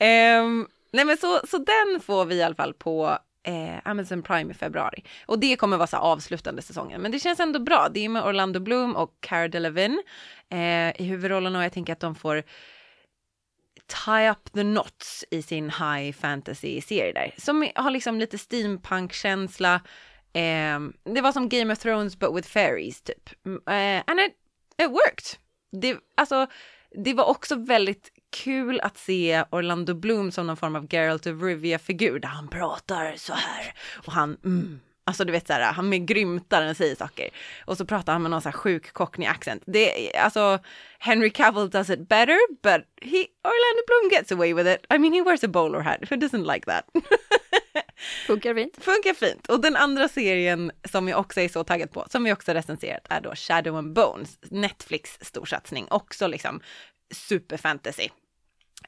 [0.00, 4.50] Um, nej men så, så den får vi i alla fall på eh, Amazon Prime
[4.50, 5.04] i februari.
[5.26, 7.00] Och det kommer vara så avslutande säsongen.
[7.02, 7.88] Men det känns ändå bra.
[7.94, 10.02] Det är med Orlando Bloom och Cara Delevingne
[10.48, 12.42] eh, i huvudrollen och jag tänker att de får
[13.86, 17.34] tie up the knots i sin high fantasy-serie där.
[17.38, 19.80] Som har liksom lite steampunk-känsla.
[20.36, 20.80] Eh,
[21.14, 23.30] det var som Game of Thrones but with fairies typ.
[23.46, 24.34] Mm, eh, and it,
[24.82, 25.38] it worked.
[25.72, 26.46] Det, alltså,
[27.04, 31.42] det var också väldigt kul att se Orlando Bloom som någon form av Geralt of
[31.42, 33.74] Rivia-figur där han pratar så här
[34.06, 37.28] och han mm, Alltså du vet så här, han med grymtar när säger saker.
[37.64, 39.62] Och så pratar han med någon så här sjuk cockney accent.
[39.66, 40.58] Det, alltså,
[40.98, 44.86] Henry Cavill does it better, but he, Orlando Bloom gets away with it.
[44.94, 46.84] I mean, he wears a bowler hat, who doesn't like that?
[48.26, 48.84] Funkar fint.
[48.84, 49.46] Funkar fint.
[49.46, 53.06] Och den andra serien som jag också är så taggad på, som vi också recenserat,
[53.08, 56.60] är då Shadow and Bones, Netflix storsatsning, också liksom
[57.14, 58.08] superfantasy.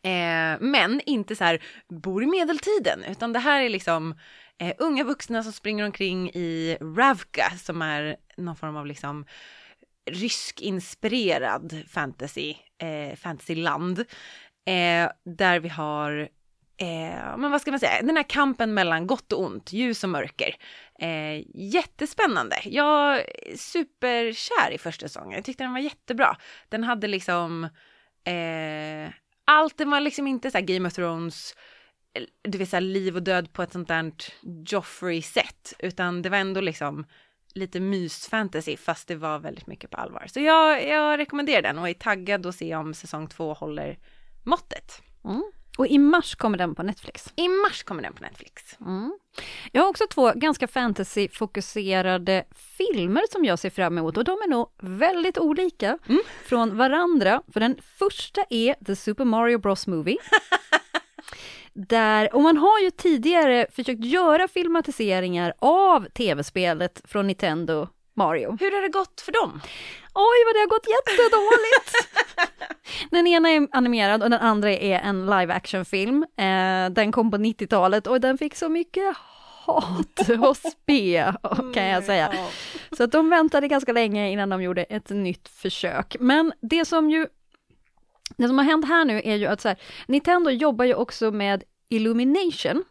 [0.03, 4.19] Eh, men inte så här bor i medeltiden, utan det här är liksom
[4.59, 9.27] eh, unga vuxna som springer omkring i Ravka som är någon form av liksom
[10.11, 13.99] ryskinspirerad fantasy, eh, fantasyland.
[14.69, 16.29] Eh, där vi har,
[16.79, 20.11] eh, men vad ska man säga, den här kampen mellan gott och ont, ljus och
[20.11, 20.57] mörker.
[20.99, 22.57] Eh, jättespännande.
[22.65, 25.33] Jag är superkär i första säsongen.
[25.33, 26.37] Jag tyckte den var jättebra.
[26.69, 27.65] Den hade liksom
[28.25, 29.13] eh,
[29.45, 31.55] allt, den var liksom inte så Game of Thrones,
[32.15, 34.13] eh, du vet så liv och död på ett sånt där
[34.67, 37.07] Joffrey-sätt, utan det var ändå liksom
[37.55, 40.25] lite mysfantasy fast det var väldigt mycket på allvar.
[40.27, 43.99] Så jag, jag rekommenderar den och är taggad att se om säsong två håller
[44.43, 45.03] måttet.
[45.25, 45.53] Mm.
[45.79, 47.33] Och i mars kommer den på Netflix.
[47.37, 48.77] I mars kommer den på Netflix.
[48.81, 49.19] Mm.
[49.73, 52.45] Jag har också två ganska fantasy-fokuserade
[52.77, 56.23] filmer som jag ser fram emot och de är nog väldigt olika mm.
[56.45, 57.43] från varandra.
[57.53, 60.17] För den första är The Super Mario Bros Movie.
[61.73, 67.89] Där, och man har ju tidigare försökt göra filmatiseringar av tv-spelet från Nintendo
[68.19, 68.57] Mario.
[68.61, 69.61] Hur har det gått för dem?
[70.15, 71.91] Oj, vad det har gått jättedåligt!
[73.11, 76.27] den ena är animerad och den andra är en live action-film.
[76.37, 79.17] Eh, den kom på 90-talet och den fick så mycket
[79.69, 81.35] hat och spe,
[81.75, 82.35] kan jag säga.
[82.93, 86.17] Så att de väntade ganska länge innan de gjorde ett nytt försök.
[86.21, 87.27] Men det som ju
[88.37, 91.31] det som har hänt här nu är ju att så här, Nintendo jobbar ju också
[91.31, 92.85] med Illumination,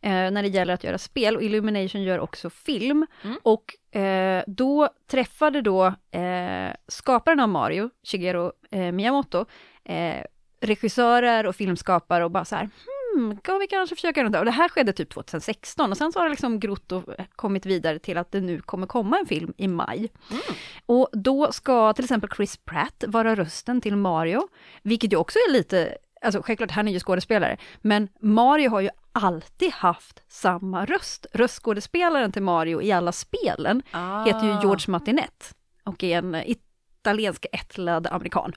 [0.00, 3.06] eh, när det gäller att göra spel och Illumination gör också film.
[3.22, 3.38] Mm.
[3.42, 3.64] Och
[3.96, 9.46] eh, då träffade då eh, skaparen av Mario, Shigeru eh, Miyamoto,
[9.84, 10.24] eh,
[10.60, 12.68] regissörer och filmskapare och bara så här,
[13.14, 16.18] hmm, ska vi kanske försöka runt Och det här skedde typ 2016 och sen så
[16.18, 17.04] har det liksom grott och
[17.36, 20.08] kommit vidare till att det nu kommer komma en film i maj.
[20.30, 20.42] Mm.
[20.86, 24.48] Och då ska till exempel Chris Pratt vara rösten till Mario,
[24.82, 25.96] vilket ju också är lite
[26.26, 31.26] Alltså självklart, han är ju skådespelare, men Mario har ju alltid haft samma röst.
[31.32, 34.24] Röstskådespelaren till Mario i alla spelen ah.
[34.24, 38.52] heter ju George Martinet och är en italiensk ättlad amerikan.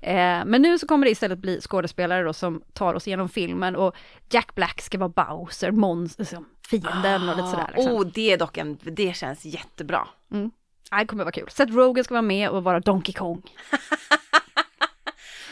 [0.00, 3.76] Eh, men nu så kommer det istället bli skådespelare då som tar oss igenom filmen
[3.76, 3.94] och
[4.30, 7.30] Jack Black ska vara Bowser, Mons, liksom, fienden ah.
[7.30, 7.70] och lite sådär.
[7.76, 7.92] Liksom.
[7.92, 10.08] Oh, det är dock en, det känns jättebra.
[10.32, 10.50] Mm.
[10.98, 11.48] Det kommer vara kul.
[11.50, 13.42] Seth Rogen ska vara med och vara Donkey Kong.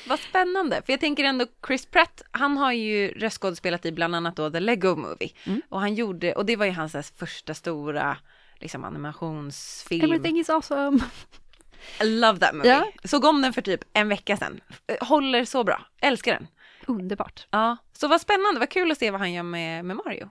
[0.08, 4.36] Vad spännande, för jag tänker ändå Chris Pratt, han har ju röstskådespelat i bland annat
[4.36, 5.30] då The Lego Movie.
[5.44, 5.62] Mm.
[5.68, 8.16] Och han gjorde, och det var ju hans första stora
[8.60, 10.04] liksom animationsfilm.
[10.04, 10.98] Everything is awesome.
[12.00, 12.70] I love that movie.
[12.70, 12.92] Ja.
[13.04, 14.60] Såg om den för typ en vecka sedan.
[15.00, 16.46] Håller så bra, älskar den.
[16.86, 17.46] Underbart.
[17.50, 20.30] Ja, så vad spännande, vad kul att se vad han gör med, med Mario.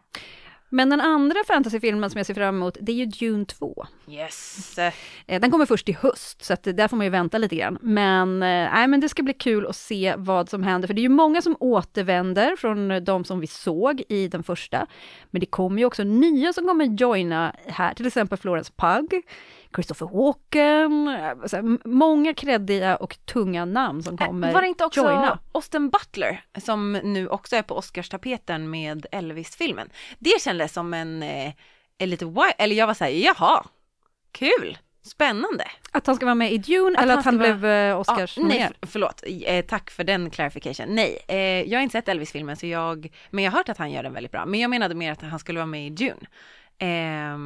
[0.73, 3.85] Men den andra fantasyfilmen som jag ser fram emot, det är ju Dune 2.
[4.09, 4.77] Yes!
[4.77, 7.77] Eh, den kommer först i höst, så att där får man ju vänta lite grann.
[7.81, 11.03] Men, nej, men det ska bli kul att se vad som händer, för det är
[11.03, 14.87] ju många som återvänder från de som vi såg i den första.
[15.31, 19.21] Men det kommer ju också nya som kommer joina här, till exempel Florence Pugh,
[19.75, 25.39] Christopher Walken, här, många kreddiga och tunga namn som kommer Var det inte också joina.
[25.51, 29.89] Austin Butler som nu också är på Oscarstapeten med Elvis-filmen?
[30.19, 31.53] Det kändes som en, eh,
[31.97, 33.65] en lite wild, eller jag var såhär, jaha,
[34.31, 34.77] kul!
[35.03, 35.63] Spännande!
[35.91, 37.97] Att han ska vara med i Dune att eller att han, han blev vara...
[37.97, 39.23] Oscars ja, Nej, förlåt.
[39.45, 40.85] Eh, tack för den clarification.
[40.89, 43.91] Nej, eh, jag har inte sett Elvis-filmen så jag, men jag har hört att han
[43.91, 44.45] gör den väldigt bra.
[44.45, 46.27] Men jag menade mer att han skulle vara med i Dune.
[46.77, 47.37] Eh,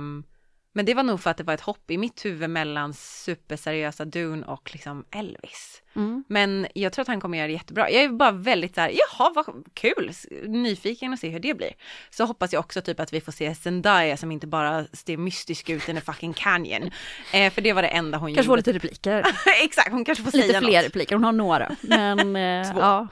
[0.77, 4.05] Men det var nog för att det var ett hopp i mitt huvud mellan superseriösa
[4.05, 5.81] Dune och liksom Elvis.
[5.95, 6.23] Mm.
[6.27, 7.91] Men jag tror att han kommer göra det jättebra.
[7.91, 10.11] Jag är bara väldigt så här, jaha vad kul,
[10.47, 11.71] nyfiken att se hur det blir.
[12.09, 15.69] Så hoppas jag också typ att vi får se Zendaya som inte bara ser mystisk
[15.69, 16.91] ut i en fucking canyon.
[17.33, 18.47] Eh, för det var det enda hon Kanske gjorde.
[18.47, 19.25] får lite repliker.
[19.63, 20.85] Exakt, hon kanske får lite säga fler något.
[20.85, 21.75] repliker, hon har några.
[21.81, 23.07] Men, eh, ja.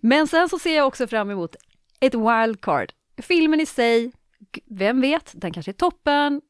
[0.00, 1.56] men sen så ser jag också fram emot
[2.00, 2.92] ett wildcard.
[3.22, 4.12] Filmen i sig,
[4.70, 6.40] vem vet, den kanske är toppen.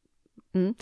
[0.54, 0.74] Mm.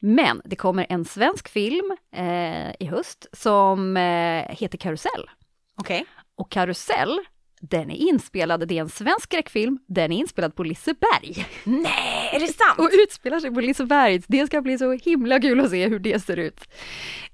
[0.00, 5.30] Men det kommer en svensk film eh, i höst som eh, heter Karusell.
[5.76, 6.04] Okej.
[6.36, 7.20] Och Karusell,
[7.60, 11.46] den är inspelad, det är en svensk skräckfilm, den är inspelad på Liseberg.
[11.64, 12.78] Nej, är det sant?
[12.78, 14.22] Och utspelar sig på Liseberg.
[14.26, 16.60] Det ska bli så himla kul att se hur det ser ut.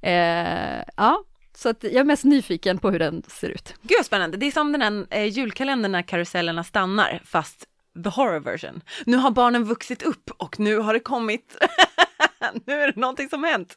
[0.01, 1.25] Eh, ja,
[1.57, 3.75] så att jag är mest nyfiken på hur den ser ut.
[3.83, 7.69] Gud spännande, det är som den här eh, julkalendern när karusellerna stannar fast
[8.05, 8.83] the horror version.
[9.07, 11.57] Nu har barnen vuxit upp och nu har det kommit,
[12.67, 13.77] nu är det någonting som hänt.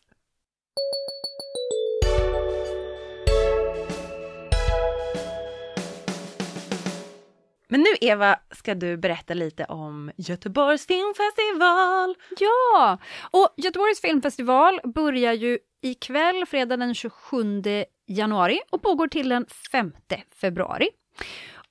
[7.72, 12.16] Men nu Eva ska du berätta lite om Göteborgs filmfestival.
[12.40, 12.98] Ja,
[13.32, 17.64] och Göteborgs filmfestival börjar ju ikväll, fredag den 27
[18.08, 19.94] januari och pågår till den 5
[20.42, 20.90] februari.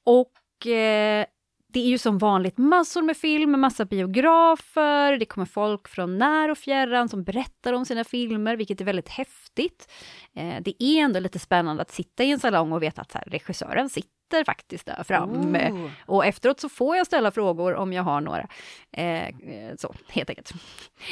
[0.04, 1.26] Och eh,
[1.72, 6.50] det är ju som vanligt massor med film, massa biografer, det kommer folk från när
[6.50, 9.92] och fjärran som berättar om sina filmer, vilket är väldigt häftigt.
[10.34, 13.24] Eh, det är ändå lite spännande att sitta i en salong och veta att här,
[13.26, 15.70] regissören sitter faktiskt där framme.
[15.70, 15.90] Oh.
[16.06, 18.48] Och efteråt så får jag ställa frågor om jag har några.
[18.92, 20.52] Eh, eh, så, helt enkelt.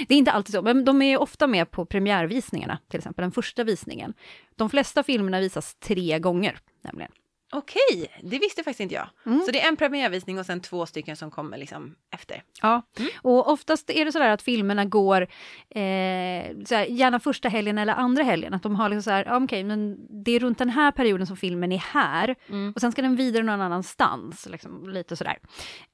[0.08, 3.32] Det är inte alltid så, men de är ofta med på premiärvisningarna, till exempel den
[3.32, 4.14] första visningen.
[4.56, 7.12] De flesta filmerna visas tre gånger, nämligen.
[7.52, 9.08] Okej, det visste faktiskt inte jag.
[9.26, 9.40] Mm.
[9.40, 12.42] Så det är en premiärvisning och sen två stycken som kommer liksom efter.
[12.62, 12.82] Ja,
[13.22, 15.22] och oftast är det sådär att filmerna går
[15.70, 18.54] eh, såhär, gärna första helgen eller andra helgen.
[18.54, 21.36] Att de har liksom såhär, ja, okej, men det är runt den här perioden som
[21.36, 22.34] filmen är här.
[22.48, 22.72] Mm.
[22.72, 25.38] Och sen ska den vidare någon annanstans, liksom, lite sådär.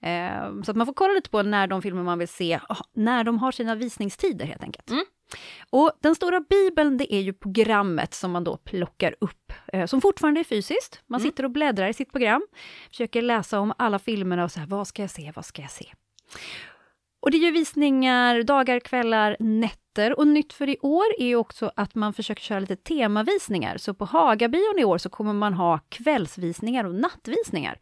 [0.02, 2.60] Eh, så att man får kolla lite på när de filmer man vill se,
[2.94, 4.90] när de har sina visningstider helt enkelt.
[5.70, 10.00] Och den stora bibeln, det är ju programmet som man då plockar upp, eh, som
[10.00, 11.02] fortfarande är fysiskt.
[11.06, 11.30] Man Mm.
[11.30, 12.46] sitter och bläddrar i sitt program,
[12.90, 15.70] försöker läsa om alla filmerna och så här, vad ska jag se, vad ska jag
[15.70, 15.86] se?
[17.22, 20.18] Och det är ju visningar dagar, kvällar, nätter.
[20.18, 23.76] Och nytt för i år är ju också att man försöker köra lite temavisningar.
[23.78, 27.78] Så på Hagabion i år så kommer man ha kvällsvisningar och nattvisningar.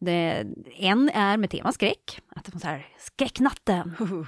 [0.00, 3.94] Det, en är med tema skräck, att det är så här, skräcknatten.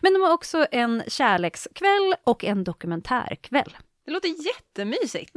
[0.00, 3.76] Men de har också en kärlekskväll och en dokumentärkväll.
[4.04, 5.36] Det låter jättemysigt.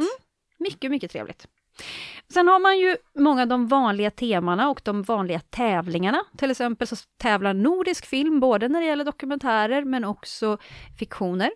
[0.60, 1.48] Mycket, mycket trevligt.
[2.34, 6.24] Sen har man ju många av de vanliga temana och de vanliga tävlingarna.
[6.38, 10.58] Till exempel så tävlar nordisk film både när det gäller dokumentärer men också
[11.00, 11.52] fiktioner.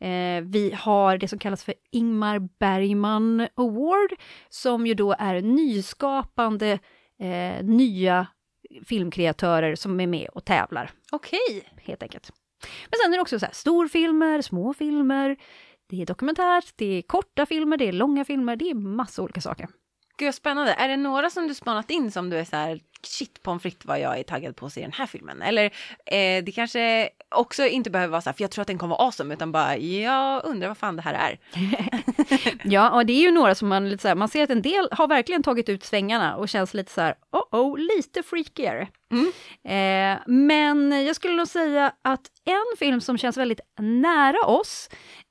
[0.00, 4.12] Eh, vi har det som kallas för Ingmar Bergman Award
[4.48, 6.78] som ju då är nyskapande
[7.20, 8.26] eh, nya
[8.86, 11.68] filmkreatörer som är med och tävlar Okej.
[11.76, 12.32] helt enkelt.
[12.90, 15.36] Men sen är det också så här, storfilmer, små filmer,
[15.86, 19.40] det är dokumentärt, det är korta filmer, det är långa filmer, det är massa olika
[19.40, 19.68] saker.
[20.18, 20.72] Gud spännande.
[20.72, 23.86] Är det några som du spanat in som du är så här shit pommes frites
[23.86, 25.42] vad jag är taggad på att se den här filmen?
[25.42, 25.64] Eller
[26.06, 28.96] eh, det kanske också inte behöver vara så här för jag tror att den kommer
[28.96, 31.38] vara awesome utan bara jag undrar vad fan det här är.
[32.64, 34.62] Ja, och det är ju några som man lite så här, man ser att en
[34.62, 38.88] del har verkligen tagit ut svängarna och känns lite så här, oh oh, lite freakigare.
[39.10, 39.32] Mm.
[39.64, 44.88] Eh, men jag skulle nog säga att en film som känns väldigt nära oss,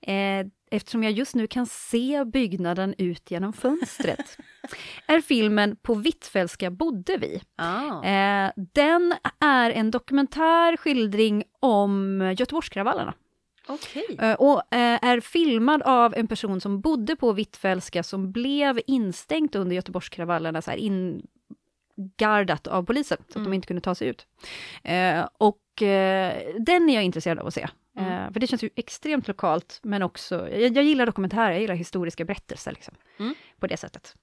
[0.08, 0.46] eh,
[0.76, 4.38] eftersom jag just nu kan se byggnaden ut genom fönstret,
[5.08, 7.42] är filmen På Hvitfeldtska bodde vi.
[7.56, 8.04] Ah.
[8.04, 13.14] Eh, den är en dokumentär skildring om Göteborgskravallerna.
[13.68, 14.18] Okej.
[14.20, 19.56] Eh, och eh, är filmad av en person som bodde på Hvitfeldtska som blev instängt
[19.56, 20.78] under Göteborgskravallerna, så här
[21.98, 23.54] ingardat av polisen, så att de Mm.
[23.54, 24.28] inte kunde ta sig ut.
[24.84, 25.62] Eh, och
[26.60, 27.68] den är jag intresserad av att se.
[27.98, 28.12] Mm.
[28.12, 31.76] Eh, för det känns ju extremt lokalt, men också, jag, jag gillar dokumentärer, jag gillar
[31.76, 33.36] historiska berättelser liksom, Mm.
[33.66, 34.16] På det sättet.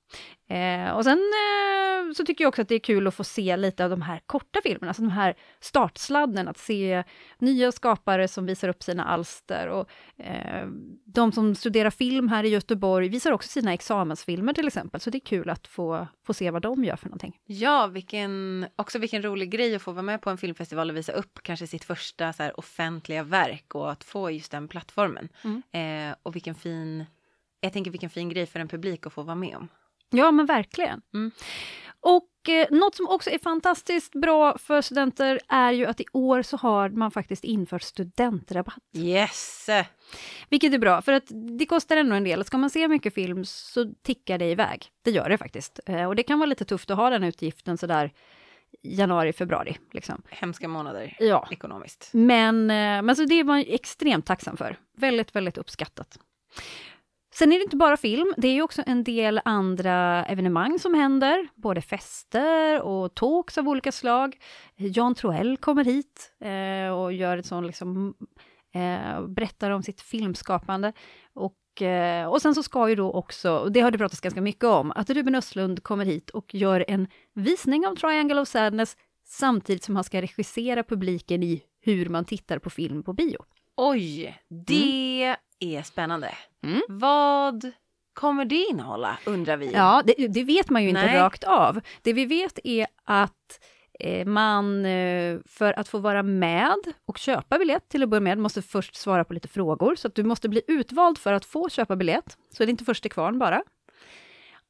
[0.48, 3.56] Eh, och sen eh, så tycker jag också att det är kul att få se
[3.56, 7.04] lite av de här korta filmerna, alltså de här startsladden, att se
[7.38, 10.66] nya skapare som visar upp sina alster och eh,
[11.04, 15.18] de som studerar film här i Göteborg visar också sina examensfilmer till exempel, så det
[15.18, 17.38] är kul att få, få se vad de gör för någonting.
[17.46, 21.12] Ja, vilken, också vilken rolig grej att få vara med på en filmfestival och visa
[21.12, 25.28] upp kanske sitt första så här, offentliga verk och att få just den plattformen.
[25.44, 25.62] Mm.
[25.72, 27.04] Eh, och vilken fin,
[27.62, 29.68] jag tänker vilken fin grej för en publik att få vara med om.
[30.10, 31.02] Ja, men verkligen.
[31.14, 31.30] Mm.
[32.00, 36.42] Och eh, något som också är fantastiskt bra för studenter är ju att i år
[36.42, 38.78] så har man faktiskt infört studentrabatt.
[38.96, 39.68] Yes!
[40.48, 41.24] Vilket är bra, för att
[41.58, 42.44] det kostar ändå en del.
[42.44, 44.86] Ska man se mycket film så tickar det iväg.
[45.04, 45.80] Det gör det faktiskt.
[45.86, 48.12] Eh, och det kan vara lite tufft att ha den utgiften sådär
[48.82, 49.76] januari, februari.
[49.92, 50.22] Liksom.
[50.28, 51.48] Hemska månader Ja.
[51.50, 52.10] ekonomiskt.
[52.12, 54.76] Men, eh, men så det är man extremt tacksam för.
[54.96, 56.18] Väldigt, väldigt uppskattat.
[57.34, 60.94] Sen är det inte bara film, det är ju också en del andra evenemang som
[60.94, 64.36] händer, både fester och talks av olika slag.
[64.76, 68.14] Jan Troell kommer hit eh, och gör ett sånt liksom,
[68.74, 70.92] eh, berättar om sitt filmskapande.
[71.34, 74.40] Och, eh, och sen så ska ju då också, och det har det pratats ganska
[74.40, 78.96] mycket om, att Ruben Östlund kommer hit och gör en visning av Triangle of Sadness
[79.24, 83.38] samtidigt som han ska regissera publiken i hur man tittar på film på bio.
[83.76, 86.34] Oj, det är spännande.
[86.64, 86.80] Mm.
[86.88, 87.72] Vad
[88.14, 89.72] kommer det innehålla, undrar vi?
[89.72, 91.18] Ja, det, det vet man ju inte Nej.
[91.18, 91.80] rakt av.
[92.02, 93.60] Det vi vet är att
[94.00, 98.38] eh, man eh, för att få vara med och köpa biljett till att börja med
[98.38, 101.68] måste först svara på lite frågor, så att du måste bli utvald för att få
[101.68, 102.36] köpa biljett.
[102.50, 103.62] Så är det inte först till kvarn bara.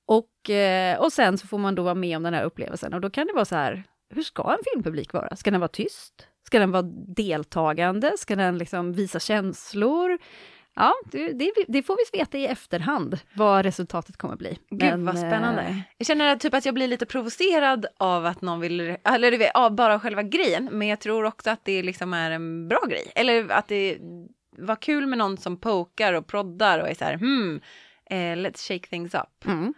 [0.07, 3.01] Och, eh, och sen så får man då vara med om den här upplevelsen och
[3.01, 3.85] då kan det vara så här,
[4.15, 5.37] hur ska en filmpublik vara?
[5.37, 6.27] Ska den vara tyst?
[6.47, 6.83] Ska den vara
[7.17, 8.13] deltagande?
[8.19, 10.19] Ska den liksom visa känslor?
[10.75, 11.33] Ja, det,
[11.69, 14.59] det, får vi veta i efterhand, vad resultatet kommer bli.
[14.71, 15.63] Gud Men, vad spännande.
[15.63, 19.37] eh, Jag känner typ att jag blir lite provocerad av att någon vill, eller du
[19.37, 20.69] vet, av bara själva grejen.
[20.73, 23.13] Men jag tror också att det liksom är en bra grej.
[23.15, 23.99] Eller att det
[24.59, 27.61] var kul med någon som pokar och proddar och är så här, hmm,
[28.13, 29.45] eh, let's shake things up.
[29.47, 29.75] Mm.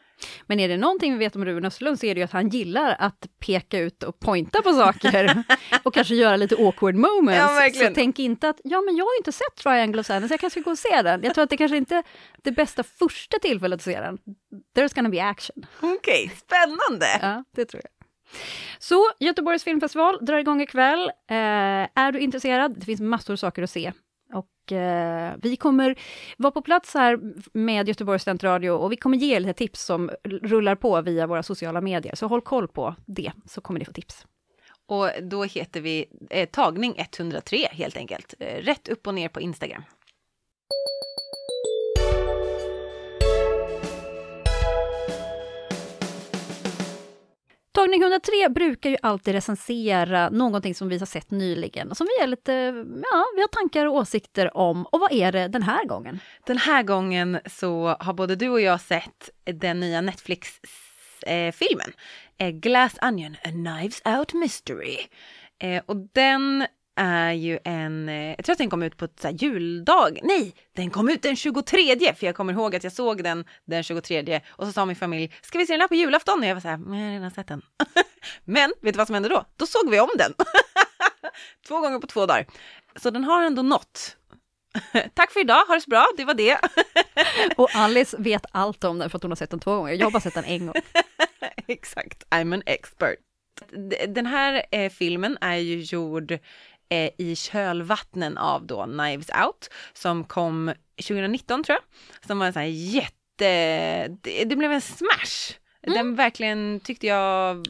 [0.46, 2.48] Men är det någonting vi vet om Ruben Östlund så är det ju att han
[2.48, 5.44] gillar att peka ut och pointa på saker
[5.82, 7.74] och kanske göra lite awkward moments.
[7.74, 10.30] Ja, så tänk inte att, ja men jag har ju inte sett Triangle of Sadness,
[10.30, 11.22] jag kanske ska gå och se den.
[11.22, 12.04] Jag tror att det kanske inte är
[12.42, 14.18] det bästa första tillfället att se den.
[14.76, 15.66] There's gonna be action.
[15.80, 17.06] Okej, spännande.
[17.20, 17.90] Ja, det tror jag.
[18.78, 21.08] Så Göteborgs filmfestival drar igång ikväll.
[21.30, 21.36] Eh,
[21.94, 22.74] är du intresserad?
[22.78, 23.92] Det finns massor av saker att se.
[24.64, 25.94] Och eh, vi kommer
[26.36, 27.18] vara på plats här
[27.52, 31.42] med Göteborgs studentradio och vi kommer ge er lite tips som rullar på via våra
[31.42, 32.14] sociala medier.
[32.14, 34.26] Så håll koll på det, så kommer ni få tips.
[34.86, 38.34] Och då heter vi eh, tagning 103 helt enkelt.
[38.38, 39.82] Eh, rätt upp och ner på Instagram.
[47.84, 52.22] Tagning 103 brukar ju alltid recensera någonting som vi har sett nyligen, och som vi
[52.22, 52.52] är lite,
[53.12, 54.86] ja, vi har tankar och åsikter om.
[54.86, 56.20] Och vad är det den här gången?
[56.46, 61.92] Den här gången så har både du och jag sett den nya Netflix-filmen
[62.38, 64.96] eh, eh, Glass Onion, A Knives Out Mystery.
[65.62, 66.66] Eh, och den
[66.96, 70.54] är ju en, eh, jag tror att den kom ut på ett så juldag, nej,
[70.72, 74.40] den kom ut den 23 för jag kommer ihåg att jag såg den den 23
[74.48, 76.40] och så sa min familj, ska vi se den här på julafton?
[76.40, 77.62] Och jag var så här, men jag har redan sett den.
[78.44, 79.44] men vet du vad som hände då?
[79.56, 80.32] Då såg vi om den.
[81.68, 82.46] två gånger på två dagar.
[82.96, 84.16] Så den har ändå nått.
[85.14, 86.58] Tack för idag, ha det så bra, det var det.
[87.56, 89.92] Och Alice vet allt om den för att hon har sett den två gånger.
[89.92, 90.74] Jag har bara sett den en gång.
[91.68, 93.18] Exakt, I'm an expert.
[94.08, 96.38] Den här eh, filmen är ju gjord
[96.94, 100.72] eh, i kölvattnen av då Knives Out som kom
[101.08, 102.26] 2019 tror jag.
[102.26, 103.14] Som var en sån här jätte,
[104.22, 105.54] det, det blev en smash.
[105.82, 107.66] Den verkligen tyckte jag,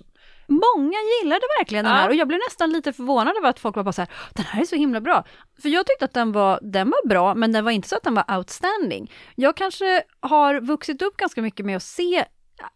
[0.48, 2.00] Många gillade verkligen den Ja.
[2.00, 4.44] här och jag blev nästan lite förvånad över att folk var bara så här, den
[4.44, 5.24] här är så himla bra.
[5.62, 8.02] För jag tyckte att den var, den var bra, men den var inte så att
[8.02, 9.12] den var outstanding.
[9.34, 12.24] Jag kanske har vuxit upp ganska mycket med att se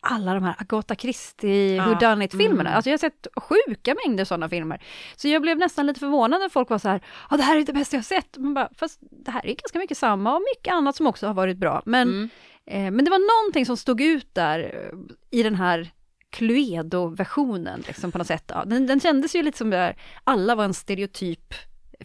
[0.01, 1.85] alla de här Agatha Christie, Ja.
[1.85, 2.61] Who Done It-filmerna.
[2.61, 2.77] Mm.
[2.77, 4.83] Alltså jag har sett sjuka mängder sådana filmer.
[5.17, 7.01] Så jag blev nästan lite förvånad när folk var så här,
[7.31, 8.37] ja det här är det bästa jag har sett.
[8.37, 11.35] Man bara, fast det här är ganska mycket samma och mycket annat som också har
[11.35, 11.83] varit bra.
[11.85, 12.29] Men mm,
[12.71, 15.91] Eh, men det var någonting som stod ut där eh, i den här
[16.31, 18.45] Cluedo-versionen liksom på något sätt.
[18.49, 21.55] Ja, den, den kändes ju lite som där alla var en stereotyp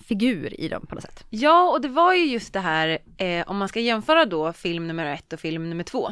[0.07, 1.25] figur i dem på något sätt.
[1.29, 4.87] Ja, och det var ju just det här, eh, om man ska jämföra då film
[4.87, 6.11] nummer ett och film nummer två.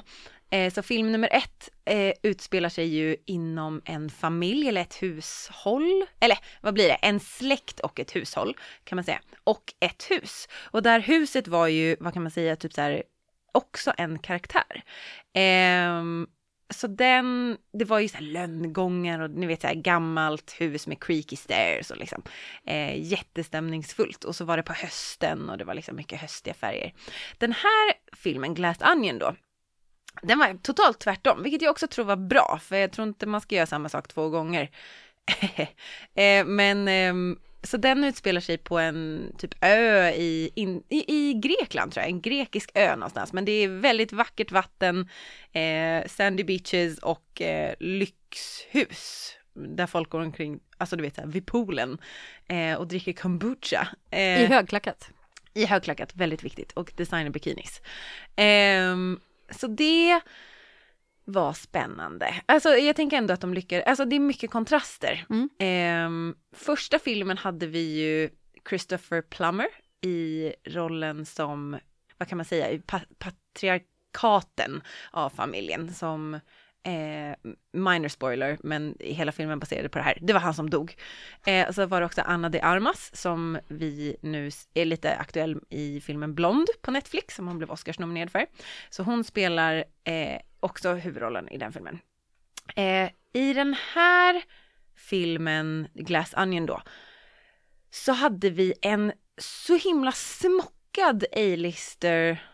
[0.52, 6.06] Eh, så film nummer ett eh, utspelar sig ju inom en familj eller ett hushåll,
[6.20, 10.47] eller vad blir det, en släkt och ett hushåll kan man säga, och ett hus.
[10.54, 13.04] Och där huset var ju, vad kan man säga, typ så här,
[13.54, 14.84] också en karaktär.
[15.34, 16.28] Ehm,
[16.70, 20.88] så den, det var ju så här lönngångar och ni vet så här gammalt hus
[20.88, 22.24] med creaky stairs och liksom
[22.66, 26.93] eh, jättestämningsfullt och så var det på hösten och det var liksom mycket höstiga färger.
[27.38, 29.36] Den här filmen, Glass Onion då,
[30.22, 33.41] den var totalt tvärtom, vilket jag också tror var bra, för jag tror inte man
[33.41, 34.72] ska göra samma sak två gånger.
[36.16, 41.34] eh, men ehm, så den utspelar sig på en typ ö i, in, i, i
[41.34, 43.34] Grekland tror jag, en grekisk ö någonstans.
[43.34, 45.09] Men det är väldigt vackert vatten,
[45.51, 49.32] eh, sandy beaches och eh, lyxhus.
[49.53, 51.97] Där folk går omkring, alltså du vet så här, vid poolen
[52.47, 53.88] eh, och dricker kombucha.
[54.12, 55.09] Eh, I högklackat.
[55.53, 56.72] I högklackat, väldigt viktigt.
[56.72, 57.82] Och designerbikinis.
[59.52, 60.22] Så det
[61.26, 62.36] var spännande.
[62.45, 65.26] Alltså jag tänker ändå att de lyckades, alltså det är mycket kontraster.
[65.30, 66.06] Mm.
[66.06, 68.30] Um, första filmen hade vi ju
[68.70, 69.68] Christopher Plummer
[70.02, 71.78] i rollen som,
[72.18, 74.82] vad kan man säga, pa patriarkaten
[75.12, 76.39] av familjen som
[76.84, 77.36] Eh,
[77.72, 80.18] minor spoiler, men hela filmen baserade på det här.
[80.22, 80.96] Det var han som dog.
[81.46, 86.02] Eh, så var det också Anna de Armas som vi nu är lite aktuell i
[86.02, 88.46] filmen Blond på Netflix som hon blev Oscars-nominerad för.
[88.90, 92.00] Så hon spelar eh, också huvudrollen i den filmen.
[92.76, 94.44] Eh, I den här
[94.96, 96.82] filmen, Glass Onion då,
[97.90, 102.51] så hade vi en så himla smockad A-lister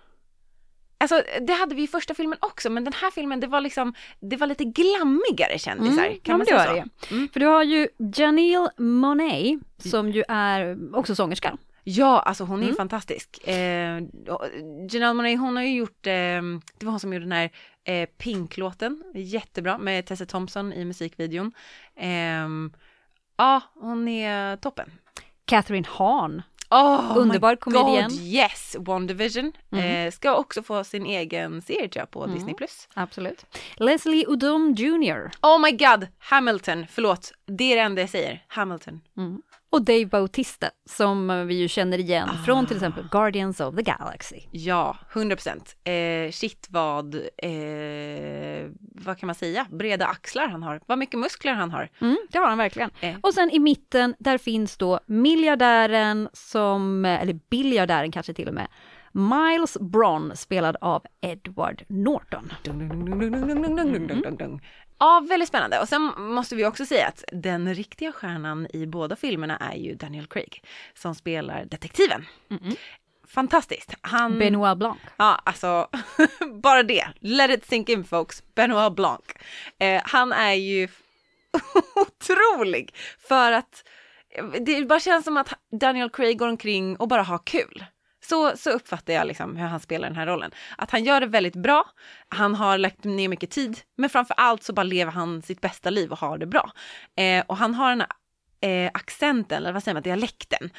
[1.00, 3.94] Alltså det hade vi i första filmen också, men den här filmen det var liksom,
[4.20, 6.06] det var lite glammigare kändisar.
[6.06, 6.74] Mm, kan man säga så?
[6.74, 7.12] det.
[7.16, 7.30] Mm.
[7.34, 11.58] För du har ju Janelle Monet som ju är också sångerska.
[11.84, 12.76] Ja, alltså hon är Mm.
[12.76, 13.48] fantastisk.
[13.48, 14.02] Eh,
[14.92, 16.12] Janelle Monáe, hon har ju gjort, eh,
[16.78, 17.50] det var hon som gjorde den här
[17.84, 21.52] eh, Pink-låten, jättebra, med Tessa Thompson i musikvideon.
[21.96, 22.48] Eh,
[23.38, 24.92] ja, hon är toppen.
[25.46, 26.42] Catherine Hahn.
[26.70, 28.10] Oh Underbar komedian.
[28.10, 29.52] God, yes, WandaVision.
[29.72, 29.86] Mm.
[30.08, 32.36] Eh, ska också få sin egen serie tror jag på Mm.
[32.36, 32.54] Disney+.
[32.56, 32.88] Plus.
[32.94, 33.46] Absolut.
[33.76, 35.32] Leslie Udom Jr.
[35.42, 39.02] Oh my god, Hamilton, förlåt, det är det enda jag säger, Hamilton.
[39.18, 39.42] Mm.
[39.70, 42.46] Och Dave Bautista som vi ju känner igen Ah.
[42.46, 44.40] från till exempel Guardians of the Galaxy.
[44.52, 45.76] Ja, 100 procent.
[45.84, 51.54] Eh, shit vad, eh, vad kan man säga, breda axlar han har, vad mycket muskler
[51.54, 51.90] han har.
[52.02, 52.90] Mm, det har han verkligen.
[53.02, 53.16] Eh.
[53.22, 58.68] Och sen i mitten, där finns då miljardären som, eller biljardären kanske till och med,
[59.12, 62.54] Miles Bron spelad av Edward Norton.
[62.64, 63.20] Dung, dung,
[63.78, 64.62] dung, dung,
[65.00, 65.80] Ja, väldigt spännande.
[65.80, 69.96] Och sen måste vi också säga att den riktiga stjärnan i båda filmerna är ju
[69.96, 72.26] Daniel Craig som spelar detektiven.
[73.28, 73.94] Fantastiskt.
[74.02, 74.40] Han...
[74.40, 75.00] Benoit Blanc.
[75.18, 75.88] Ja, alltså
[76.64, 77.08] bara det.
[77.20, 78.44] Let it sink in folks.
[78.56, 79.22] Benoit Blanc.
[79.80, 80.88] Eh, han är ju
[81.96, 83.84] otrolig för att
[84.60, 87.86] det bara känns som att Daniel Craig går omkring och bara har kul.
[88.30, 90.52] Så, så uppfattar jag liksom hur han spelar den här rollen.
[90.78, 91.86] Att han gör det väldigt bra,
[92.30, 95.90] han har lagt ner mycket tid, men framför allt så bara lever han sitt bästa
[95.90, 96.72] liv och har det bra.
[97.18, 100.70] Eh, och han har den här eh, accenten, eller vad säger man, dialekten,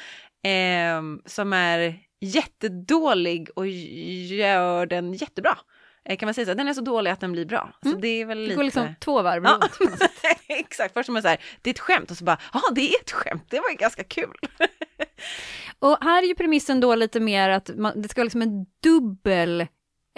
[0.43, 5.57] eh, som är jättedålig och gör den jättebra.
[6.05, 6.53] Eh, kan man säga så?
[6.53, 7.71] Den är så dålig att den blir bra.
[7.83, 8.55] Så det är väl Det lite...
[8.55, 10.01] går liksom två varv Ja, runt.
[10.47, 10.93] exakt.
[10.93, 12.99] Först som är så här, det är ett skämt och så bara, ja det är
[13.01, 14.35] ett skämt, det var ju ganska kul.
[15.79, 18.65] Och här är ju premissen då lite mer att man, det ska vara liksom en
[18.83, 19.61] dubbel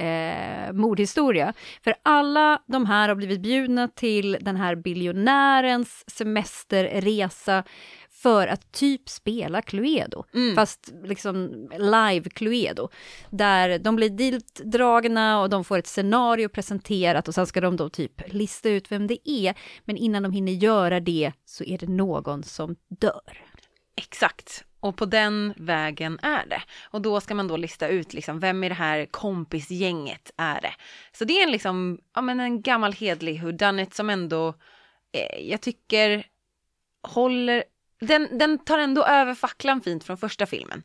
[0.01, 1.53] eh, mordhistoria.
[1.83, 7.63] För alla de här har blivit bjudna till den här biljonärens semesterresa
[8.11, 10.55] för att typ spela Cluedo, Mm.
[10.55, 12.89] fast liksom live Cluedo.
[13.29, 14.41] Där de blir
[14.71, 18.91] dragna och de får ett scenario presenterat och sen ska de då typ lista ut
[18.91, 19.55] vem det är.
[19.85, 23.37] Men innan de hinner göra det så är det någon som dör.
[23.95, 24.65] Exakt.
[24.81, 26.61] Och på den vägen är det.
[26.83, 30.73] Och då ska man då lista ut liksom, vem i det här kompisgänget är det.
[31.11, 34.53] Så det är en liksom, ja men en gammal hedlig whodunit som ändå,
[35.11, 36.27] eh, jag tycker,
[37.03, 37.63] håller,
[37.99, 40.83] den, den tar ändå över facklan fint från första filmen.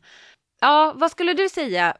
[0.61, 1.97] Ja, vad skulle du säga?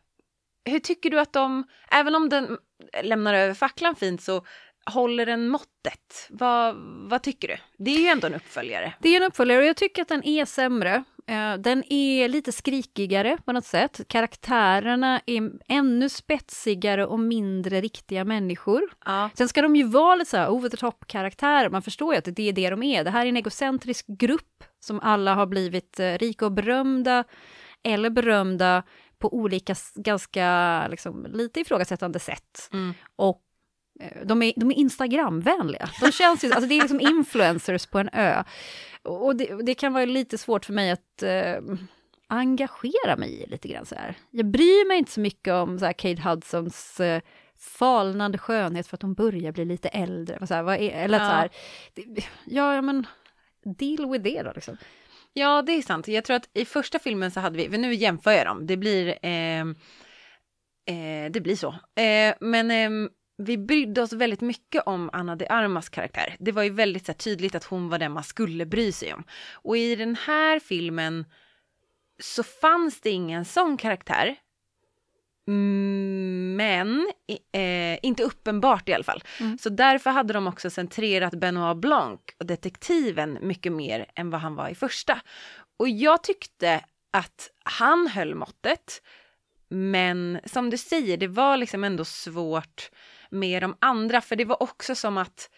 [0.66, 2.58] Hur tycker du att de, även om den
[3.04, 4.46] lämnar över facklan fint så
[4.88, 6.28] håller den måttet?
[6.30, 6.76] Vad,
[7.10, 7.58] vad tycker du?
[7.78, 8.94] Det är ju ändå en uppföljare.
[9.00, 11.04] Det är en uppföljare och jag tycker att den är sämre.
[11.28, 14.02] Eh, Den är lite skrikigare på något sätt.
[14.08, 18.82] Karaktärerna är ännu spetsigare och mindre riktiga människor.
[19.06, 19.30] Ja.
[19.34, 22.36] Sen ska de ju vara lite så här over the top-karaktärer, man förstår ju att
[22.36, 23.04] det är det de är.
[23.04, 27.24] Det här är en egocentrisk grupp som alla har blivit eh, rika och berömda,
[27.84, 28.84] eller berömda
[29.20, 32.70] på olika, ganska, liksom, lite ifrågasättande sätt.
[32.74, 32.94] Mm.
[33.16, 33.42] Och
[34.26, 35.90] de är, de är Instagramvänliga.
[36.02, 38.44] De känns ju, alltså det är liksom influencers på en ö.
[39.04, 41.56] Och det, det kan vara lite svårt för mig att eh,
[42.28, 44.16] engagera mig i lite grann så här.
[44.32, 47.22] Jag bryr mig inte så mycket om så här, Kate Hudsons eh,
[47.60, 50.48] falnande skönhet för att hon börjar bli lite äldre.
[50.48, 51.26] Så här, vad är, eller Ja.
[51.26, 51.50] så här,
[51.94, 53.08] det, ja, men
[53.64, 54.78] deal with det då liksom.
[55.34, 56.08] Ja, det är sant.
[56.08, 58.78] Jag tror att i första filmen så hade vi, för nu jämför jag dem, det
[58.78, 59.60] blir, eh,
[60.96, 61.70] eh, det blir så.
[62.02, 66.36] Eh, men eh, vi brydde oss väldigt mycket om Anna de Armas karaktär.
[66.40, 69.24] Det var ju väldigt här, tydligt att hon var den man skulle bry sig om.
[69.52, 71.26] Och i den här filmen
[72.20, 74.36] så fanns det ingen sån karaktär.
[75.48, 77.12] Mm, Men
[77.52, 79.24] eh, inte uppenbart i alla fall.
[79.40, 79.58] Mm.
[79.58, 84.56] Så därför hade de också centrerat Benoit Blanc och detektiven mycket mer än vad han
[84.56, 85.22] var i första.
[85.78, 89.02] Och jag tyckte att han höll måttet.
[89.70, 92.90] Men som du säger, det var liksom ändå svårt
[93.30, 95.50] med de andra, för det var också som att,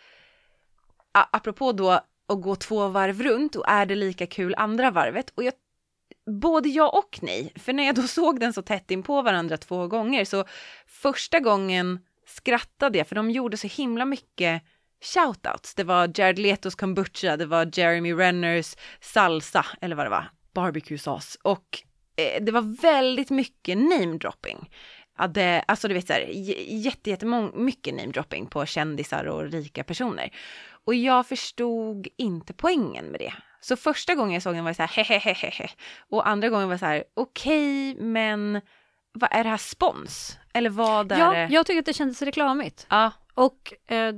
[1.11, 1.91] apropå då
[2.28, 5.30] att gå två varv runt och är det lika kul andra varvet?
[5.36, 5.53] Och jag,
[6.41, 9.57] både ja och nej, för när jag då såg den så tätt in på varandra
[9.57, 10.45] två gånger så
[10.88, 14.63] första gången skrattade jag för de gjorde så himla mycket
[15.01, 15.76] shoutouts.
[15.76, 21.38] Det var Jared Letos kombucha, det var Jeremy Renners salsa, eller vad det var, barbecue-sås.
[21.41, 21.84] Och
[22.15, 24.70] eh, det var väldigt mycket namedropping.
[25.20, 26.26] Ja, det, alltså du vet så här,
[26.67, 30.30] jätte, jättemå- mycket namedropping på kändisar och rika personer.
[30.86, 33.34] Och jag förstod inte poängen med det.
[33.61, 35.70] Så första gången jag såg den var jag så här hehehehe.
[36.09, 38.61] Och andra gången var jag så här okej men
[39.13, 40.38] vad är det här spons?
[40.53, 41.47] Eller vad är Ja, det?
[41.51, 42.88] jag tycker att det kändes reklamigt.
[42.89, 44.13] Ja, Och eh,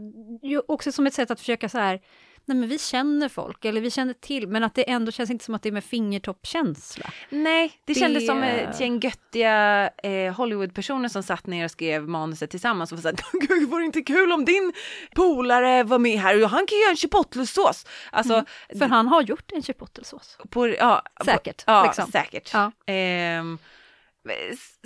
[0.68, 2.00] också som ett sätt att försöka så här,
[2.46, 5.46] nej men vi känner folk, eller vi känner till, men att det ändå känns inte
[5.46, 7.10] som att det är med fingertoppkänsla.
[7.30, 12.08] Nej, det, Det- kändes som ett gäng göttiga eh, Hollywoodpersoner som satt ner och skrev
[12.08, 13.18] manuset tillsammans och var såhär,
[13.48, 14.74] gud vore det inte kul om din
[15.16, 17.86] polare var med här och han kan göra en chipotle-sås.
[18.12, 18.46] Alltså,
[18.80, 20.38] För han har gjort en chipotle-sås.
[20.50, 22.12] på, ja, Säkert, På, ja, liksom.
[22.12, 22.50] säkert.
[22.54, 22.72] Ja.
[22.86, 23.58] Ehm,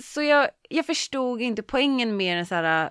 [0.02, 2.90] så jag, jag förstod inte poängen mer än så här,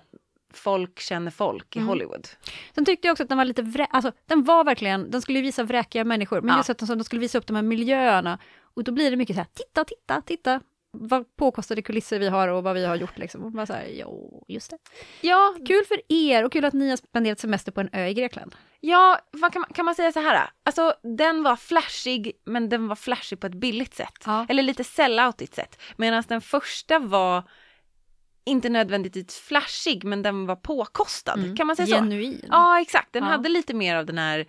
[0.58, 1.88] folk känner folk i Mm.
[1.88, 2.28] Hollywood.
[2.74, 3.86] Sen tyckte jag också att den var lite vrä...
[3.90, 6.56] alltså den var verkligen, den skulle visa vräkiga människor, men Ja.
[6.58, 8.38] just att de, de skulle visa upp de här miljöerna.
[8.74, 10.60] Och då blir det mycket så här, titta, titta, titta,
[10.98, 13.44] vad påkostade kulisser vi har och vad vi har gjort liksom.
[13.44, 14.78] Och bara så här, jo, just det.
[15.20, 18.14] Ja, Kul för er och kul att ni har spenderat semester på en ö i
[18.14, 18.54] Grekland.
[18.80, 20.50] Ja, kan, man, kan man säga så här?
[20.64, 24.22] Alltså den var flashig, men den var flashig på ett billigt sätt.
[24.26, 24.46] Ja.
[24.48, 25.80] Eller lite selloutigt sätt.
[25.96, 27.42] Medan den första var
[28.46, 31.56] inte nödvändigtvis flashig, men den var påkostad.
[31.56, 31.94] Kan man säga så?
[31.94, 32.44] Genuin.
[32.50, 33.12] Ja, exakt.
[33.12, 33.30] Den Ja.
[33.30, 34.46] hade lite mer av den här,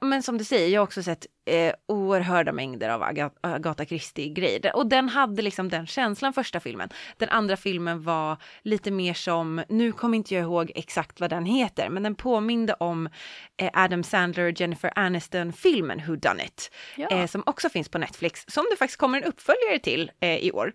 [0.00, 4.76] men som du säger, jag har också sett eh, oerhörda mängder av Aga- Agatha Christie-grejer.
[4.76, 6.88] Och den hade liksom den känslan första filmen.
[7.16, 11.44] Den andra filmen var lite mer som, nu kommer inte jag ihåg exakt vad den
[11.44, 13.08] heter, men den påminde om
[13.56, 16.70] eh, Adam Sandler och Jennifer Aniston-filmen Who Done It.
[16.96, 17.08] Ja.
[17.08, 20.52] Eh, som också finns på Netflix, som det faktiskt kommer en uppföljare till eh, i
[20.52, 20.72] år.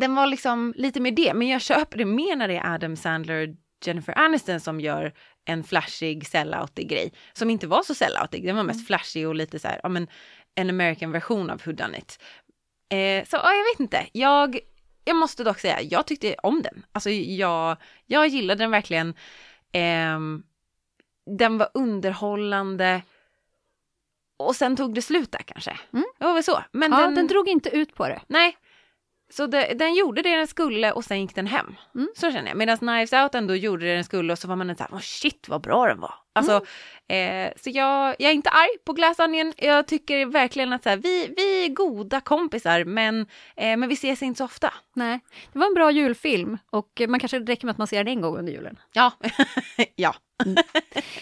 [0.00, 2.96] Den var liksom lite mer det, men jag köper det mer när det är Adam
[2.96, 5.12] Sandler och Jennifer Aniston som gör
[5.44, 8.46] en flashig selloutig grej som inte var så selloutig.
[8.46, 10.08] Den var mest flashig och lite så här, ja men
[10.54, 12.22] en American version av Who Done It.
[12.88, 14.06] Eh, så ja, jag vet inte.
[14.12, 14.58] Jag,
[15.04, 16.86] jag måste dock säga, jag tyckte om den.
[16.92, 17.76] Alltså jag,
[18.06, 19.14] jag gillade den verkligen.
[19.72, 20.42] Ehm,
[21.38, 23.02] den var underhållande.
[24.36, 25.78] Och sen tog det slut där kanske.
[25.92, 26.04] Mm.
[26.18, 26.64] Det var väl så.
[26.72, 28.20] Men ja, den, den drog inte ut på det.
[28.26, 28.56] Nej.
[29.30, 31.74] Så det, den gjorde det den skulle och sen gick den hem.
[31.94, 32.08] Mm.
[32.16, 32.56] Så känner jag.
[32.56, 35.00] Medan Knives Out ändå gjorde det den skulle och så var man så här, oh
[35.00, 36.14] shit vad bra den var.
[36.34, 36.64] Alltså,
[37.08, 37.46] Mm.
[37.46, 39.52] eh, så jag, jag är inte arg på Glass Onion.
[39.56, 43.20] Jag tycker verkligen att så här, vi, vi är goda kompisar men,
[43.56, 44.74] eh, men vi ses inte så ofta.
[44.94, 45.20] Nej,
[45.52, 48.20] det var en bra julfilm och man kanske räcker med att man ser den en
[48.20, 48.78] gång under julen.
[48.92, 49.12] Ja,
[49.96, 50.14] ja.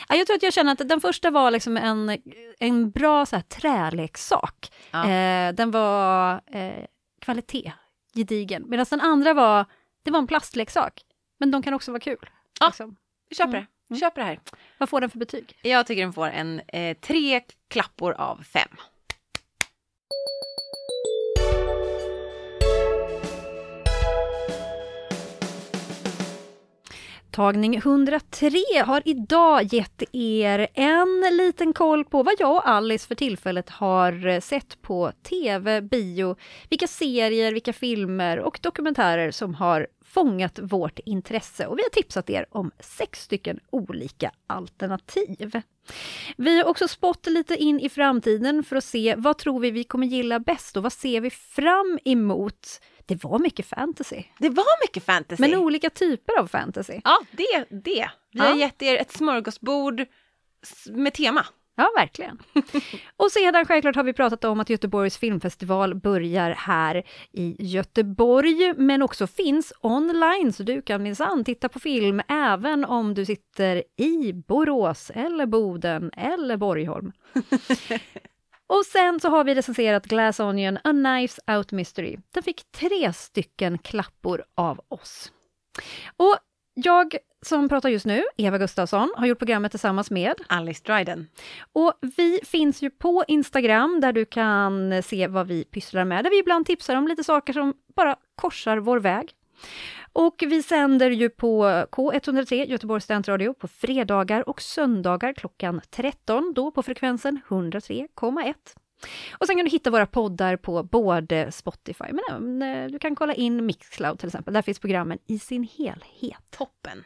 [0.09, 2.19] Ja, jag tror att jag känner att den första var liksom en,
[2.59, 4.73] en bra så här, träleksak.
[4.91, 5.11] Ja.
[5.11, 6.85] Eh, den var eh,
[7.21, 7.73] kvalitet,
[8.15, 8.65] gedigen.
[8.69, 9.65] Medan den andra var,
[10.03, 11.01] det var en plastleksak.
[11.39, 12.31] Men de kan också vara kul.
[12.61, 12.67] Ja.
[12.67, 12.97] Liksom.
[13.29, 13.61] Vi köper Mm.
[13.89, 13.95] det.
[13.95, 14.41] Vi köper det här.
[14.79, 15.59] Vad får den för betyg?
[15.63, 18.69] Jag tycker den får en eh, tre klappor av fem.
[27.35, 33.15] Mottagning 103 har idag gett er en liten koll på vad jag och Alice för
[33.15, 36.37] tillfället har eh, sett på tv, bio,
[36.69, 42.31] vilka serier, vilka filmer och dokumentärer som har fångat vårt intresse och vi har tipsat
[42.31, 45.63] er om sex stycken olika alternativ.
[46.37, 49.85] Vi har också spått lite in i framtiden för att se vad tror vi vi
[49.85, 52.81] kommer gilla bäst och vad ser vi fram emot.
[53.07, 55.41] Det var mycket fantasy, Det var mycket fantasy.
[55.41, 57.01] men olika typer av fantasy.
[57.05, 57.81] Ja, det, det.
[57.85, 58.45] Vi Ja.
[58.45, 60.05] har gett er ett smörgåsbord
[60.87, 61.47] med tema.
[61.77, 62.39] Ja, verkligen.
[63.17, 67.03] Och sedan självklart har vi pratat om att Göteborgs filmfestival börjar här
[67.33, 73.15] i Göteborg, men också finns online, så du kan minsann titta på film även om
[73.15, 77.13] du sitter i Borås, eller Boden, eller Borgholm.
[78.67, 82.17] Och sen så har vi recenserat Glass Onion, A Knives Out Mystery.
[82.35, 85.33] Den fick tre stycken klappor av oss.
[86.17, 86.37] Och
[86.75, 91.29] Jag som pratar just nu, Eva Gustafsson, har gjort programmet tillsammans med Alice Dryden.
[91.73, 96.31] Och vi finns ju på Instagram där du kan se vad vi pysslar med, där
[96.31, 99.31] vi ibland tipsar om lite saker som bara korsar vår väg.
[100.15, 106.71] Och vi sänder ju på K103 Göteborgs studentradio på fredagar och söndagar klockan 13, då
[106.71, 108.55] på frekvensen 103,1.
[109.39, 113.35] Och sen kan du hitta våra poddar på både Spotify, men även, du kan kolla
[113.35, 114.55] in Mixcloud till exempel.
[114.55, 116.51] Där finns programmen i sin helhet.
[116.51, 117.05] Toppen!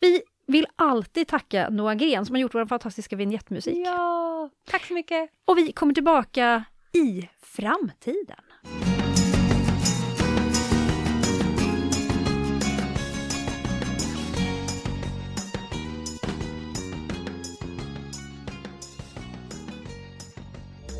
[0.00, 3.86] Vi vill alltid tacka Noah Gren som har gjort vår fantastiska vignettmusik.
[3.86, 5.30] Ja, tack så mycket!
[5.44, 8.40] Och vi kommer tillbaka i framtiden.